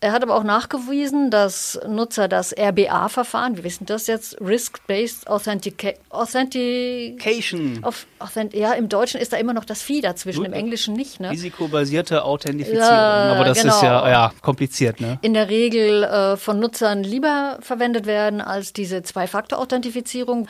Er 0.00 0.10
hat 0.10 0.24
aber 0.24 0.34
auch 0.34 0.42
nachgewiesen, 0.42 1.30
dass 1.30 1.78
Nutzer 1.86 2.26
das 2.26 2.52
RBA-Verfahren, 2.52 3.56
wir 3.56 3.62
wissen 3.62 3.86
das 3.86 4.08
jetzt, 4.08 4.40
Risk-Based 4.40 5.28
Authentica 5.28 5.92
Authentication. 6.10 7.78
Auf, 7.84 8.06
Authent 8.18 8.54
ja, 8.54 8.72
im 8.72 8.88
Deutschen 8.88 9.20
ist 9.20 9.32
da 9.32 9.36
immer 9.36 9.54
noch 9.54 9.64
das 9.64 9.82
Vieh 9.82 10.00
dazwischen, 10.00 10.40
Gut. 10.40 10.48
im 10.48 10.52
Englischen 10.52 10.94
nicht. 10.94 11.20
Ne? 11.20 11.30
Risikobasierte 11.30 12.24
Authentifizierung, 12.24 12.88
ja, 12.88 13.34
aber 13.34 13.44
das 13.44 13.62
genau. 13.62 13.76
ist 13.76 13.82
ja, 13.82 14.08
ja 14.08 14.32
kompliziert. 14.42 15.00
Ne? 15.00 15.20
In 15.22 15.34
der 15.34 15.48
Regel 15.48 16.02
äh, 16.02 16.36
von 16.36 16.58
Nutzern 16.58 17.04
lieber 17.04 17.58
verwendet 17.60 18.06
werden 18.06 18.40
als 18.40 18.72
diese 18.72 19.04
Zwei-Faktor-Authentifizierung. 19.04 20.48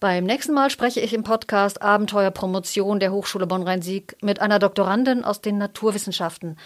Beim 0.00 0.22
nächsten 0.22 0.54
Mal 0.54 0.70
spreche 0.70 1.00
ich 1.00 1.12
im 1.12 1.24
Podcast 1.24 1.82
Abenteuerpromotion 1.82 3.00
der 3.00 3.10
Hochschule 3.10 3.48
Bonn-Rhein-Sieg 3.48 4.16
mit 4.22 4.40
einer 4.40 4.60
Doktorandin 4.60 5.24
aus 5.24 5.40
den 5.40 5.58
Naturwissenschaften. 5.58 6.56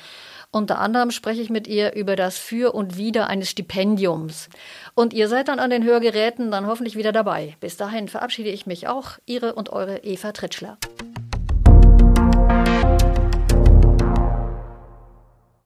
Unter 0.50 0.78
anderem 0.80 1.10
spreche 1.10 1.40
ich 1.40 1.48
mit 1.48 1.66
ihr 1.66 1.94
über 1.94 2.14
das 2.14 2.36
Für 2.36 2.74
und 2.74 2.98
Wider 2.98 3.28
eines 3.28 3.48
Stipendiums. 3.48 4.50
Und 4.94 5.14
ihr 5.14 5.28
seid 5.28 5.48
dann 5.48 5.60
an 5.60 5.70
den 5.70 5.82
Hörgeräten 5.82 6.50
dann 6.50 6.66
hoffentlich 6.66 6.94
wieder 6.94 7.12
dabei. 7.12 7.56
Bis 7.58 7.78
dahin 7.78 8.08
verabschiede 8.08 8.50
ich 8.50 8.66
mich 8.66 8.86
auch, 8.86 9.12
Ihre 9.24 9.54
und 9.54 9.70
eure 9.70 10.04
Eva 10.04 10.32
Tritschler. 10.32 10.76